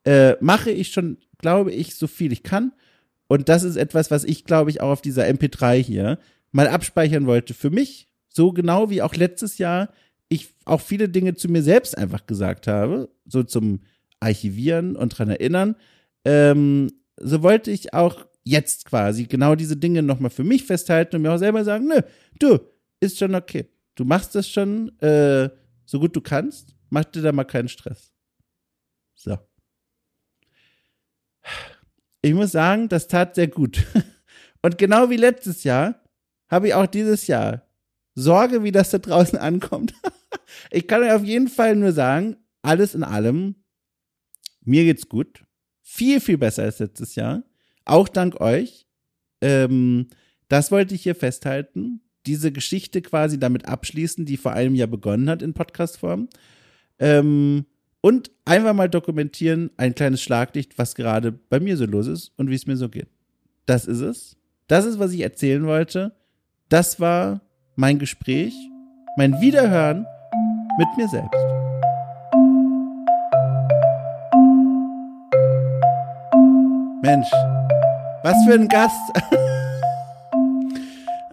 [0.04, 2.72] äh, mache ich schon, glaube ich, so viel ich kann.
[3.28, 6.20] Und das ist etwas, was ich, glaube ich, auch auf dieser MP3 hier
[6.52, 8.08] mal abspeichern wollte für mich.
[8.30, 9.90] So genau wie auch letztes Jahr
[10.30, 13.80] ich auch viele Dinge zu mir selbst einfach gesagt habe, so zum
[14.20, 15.76] Archivieren und dran erinnern.
[16.26, 21.24] Ähm, so wollte ich auch jetzt quasi genau diese Dinge nochmal für mich festhalten und
[21.24, 22.02] mir auch selber sagen, nö,
[22.38, 22.60] du,
[23.00, 23.66] ist schon okay.
[23.96, 25.50] Du machst das schon äh,
[25.86, 26.76] so gut du kannst.
[26.90, 28.14] Mach dir da mal keinen Stress.
[29.16, 29.38] So.
[32.22, 33.86] Ich muss sagen, das tat sehr gut.
[34.62, 36.04] Und genau wie letztes Jahr
[36.48, 37.68] habe ich auch dieses Jahr
[38.16, 39.94] Sorge, wie das da draußen ankommt.
[40.72, 43.64] ich kann euch auf jeden Fall nur sagen, alles in allem,
[44.62, 45.46] mir geht's gut.
[45.82, 47.44] Viel, viel besser als letztes Jahr.
[47.86, 48.88] Auch dank euch.
[49.42, 50.08] Ähm,
[50.48, 52.02] das wollte ich hier festhalten.
[52.26, 56.30] Diese Geschichte quasi damit abschließen, die vor einem Jahr begonnen hat in Podcastform.
[57.00, 57.66] Ähm,
[58.02, 62.50] und einfach mal dokumentieren, ein kleines Schlaglicht, was gerade bei mir so los ist und
[62.50, 63.08] wie es mir so geht.
[63.66, 64.38] Das ist es.
[64.68, 66.16] Das ist, was ich erzählen wollte.
[66.70, 67.42] Das war
[67.76, 68.54] mein Gespräch,
[69.18, 70.06] mein Wiederhören
[70.78, 71.56] mit mir selbst.
[77.02, 77.32] Mensch,
[78.24, 78.96] was für ein Gast.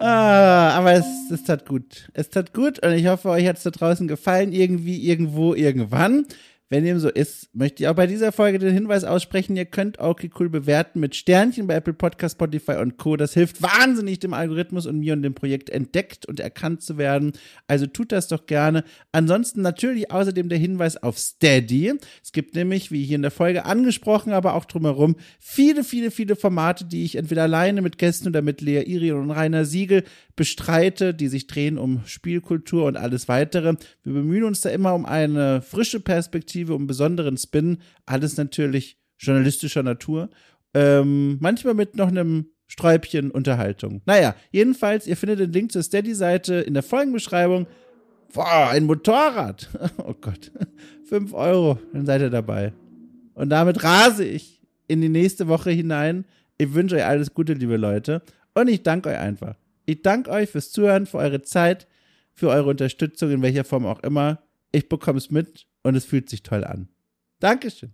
[0.03, 2.09] ah, aber es, es tat gut.
[2.13, 6.25] Es tat gut und ich hoffe, euch hat es da draußen gefallen, irgendwie, irgendwo, irgendwann.
[6.73, 9.99] Wenn dem so ist, möchte ich auch bei dieser Folge den Hinweis aussprechen, ihr könnt
[9.99, 13.15] okay cool bewerten mit Sternchen bei Apple Podcast, Spotify und Co.
[13.15, 17.33] Das hilft wahnsinnig dem Algorithmus und mir und dem Projekt entdeckt und erkannt zu werden.
[17.67, 18.83] Also tut das doch gerne.
[19.11, 21.93] Ansonsten natürlich außerdem der Hinweis auf Steady.
[22.23, 26.35] Es gibt nämlich, wie hier in der Folge angesprochen, aber auch drumherum, viele, viele, viele
[26.35, 30.05] Formate, die ich entweder alleine mit Gästen oder mit Lea Irion und Rainer Siegel
[30.35, 33.75] bestreite, die sich drehen um Spielkultur und alles weitere.
[34.03, 37.79] Wir bemühen uns da immer um eine frische Perspektive, um einen besonderen Spin.
[38.05, 40.29] Alles natürlich journalistischer Natur.
[40.73, 44.01] Ähm, manchmal mit noch einem Sträubchen Unterhaltung.
[44.05, 47.67] Naja, jedenfalls, ihr findet den Link zur Steady-Seite in der Folgenbeschreibung.
[48.33, 49.69] Boah, ein Motorrad.
[49.97, 50.51] Oh Gott.
[51.05, 52.73] Fünf Euro, dann seid ihr dabei.
[53.35, 56.25] Und damit rase ich in die nächste Woche hinein.
[56.57, 58.21] Ich wünsche euch alles Gute, liebe Leute.
[58.55, 59.55] Und ich danke euch einfach.
[59.85, 61.87] Ich danke euch fürs Zuhören, für eure Zeit,
[62.33, 64.39] für eure Unterstützung, in welcher Form auch immer.
[64.71, 66.89] Ich bekomme es mit und es fühlt sich toll an.
[67.39, 67.93] Dankeschön.